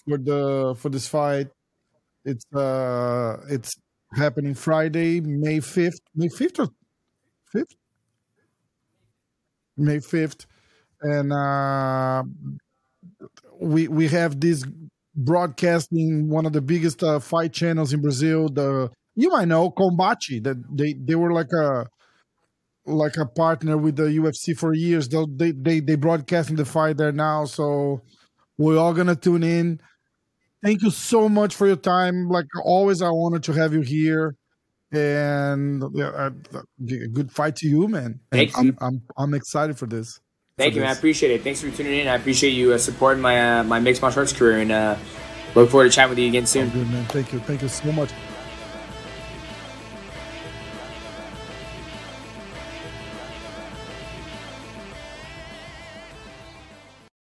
for 0.06 0.18
the 0.18 0.76
for 0.78 0.90
this 0.90 1.08
fight. 1.08 1.48
It's 2.26 2.46
uh, 2.54 3.38
it's 3.50 3.76
happening 4.14 4.54
Friday, 4.56 5.22
May 5.22 5.60
fifth, 5.60 6.02
May 6.16 6.28
fifth 6.30 6.60
or 6.60 6.70
fifth, 7.52 7.76
May 9.78 10.00
fifth, 10.00 10.46
and 11.02 11.32
uh, 11.32 12.24
we 13.60 13.88
we 13.88 14.08
have 14.10 14.40
this 14.40 14.66
broadcasting 15.16 16.30
one 16.30 16.46
of 16.46 16.54
the 16.54 16.62
biggest 16.62 17.04
uh, 17.04 17.20
fight 17.20 17.54
channels 17.54 17.94
in 17.94 18.02
Brazil. 18.02 18.50
The 18.50 18.92
you 19.16 19.30
might 19.30 19.48
know 19.48 19.72
Combate 19.72 20.44
that 20.44 20.58
they 20.72 20.94
they 20.94 21.16
were 21.16 21.34
like 21.34 21.52
a 21.54 21.88
like 22.86 23.18
a 23.18 23.26
partner 23.26 23.78
with 23.78 23.98
the 23.98 24.04
UFC 24.04 24.58
for 24.58 24.74
years. 24.74 25.10
They 25.10 25.26
they 25.36 25.52
they, 25.52 25.80
they 25.80 25.96
broadcasting 25.96 26.56
the 26.56 26.66
fight 26.66 26.98
there 26.98 27.12
now, 27.12 27.46
so 27.46 28.02
we're 28.58 28.78
all 28.78 28.94
gonna 28.94 29.16
tune 29.16 29.44
in. 29.44 29.80
Thank 30.64 30.82
you 30.82 30.90
so 30.90 31.30
much 31.30 31.56
for 31.56 31.68
your 31.68 31.76
time. 31.76 32.30
Like 32.30 32.46
always, 32.64 33.02
I 33.02 33.10
wanted 33.10 33.44
to 33.44 33.54
have 33.54 33.74
you 33.74 33.82
here, 33.82 34.36
and 34.92 35.84
yeah, 35.94 36.08
uh, 36.08 36.30
good 36.86 37.32
fight 37.32 37.56
to 37.58 37.68
you, 37.68 37.88
man. 37.88 38.20
Thank 38.32 38.58
I'm, 38.58 38.66
you. 38.66 38.78
I'm 38.82 39.02
I'm 39.18 39.34
excited 39.34 39.78
for 39.78 39.86
this. 39.86 40.20
Thank 40.58 40.74
for 40.74 40.78
you, 40.78 40.86
man. 40.86 40.90
I 40.90 40.98
appreciate 40.98 41.32
it. 41.32 41.44
Thanks 41.44 41.62
for 41.62 41.70
tuning 41.70 42.00
in. 42.00 42.08
I 42.08 42.16
appreciate 42.16 42.50
you 42.50 42.74
uh, 42.74 42.80
supporting 42.80 43.22
my 43.22 43.60
uh, 43.60 43.64
my 43.64 43.80
mixed 43.80 44.02
martial 44.02 44.22
arts 44.22 44.34
career, 44.34 44.58
and 44.58 44.72
uh, 44.72 44.98
look 45.54 45.70
forward 45.70 45.84
to 45.86 45.92
chatting 45.92 46.10
with 46.10 46.18
you 46.18 46.28
again 46.28 46.48
soon. 46.48 46.70
Good 46.72 46.90
man. 46.90 47.06
Thank 47.06 47.32
you. 47.32 47.38
Thank 47.40 47.62
you 47.62 47.68
so 47.68 47.92
much. 47.92 48.10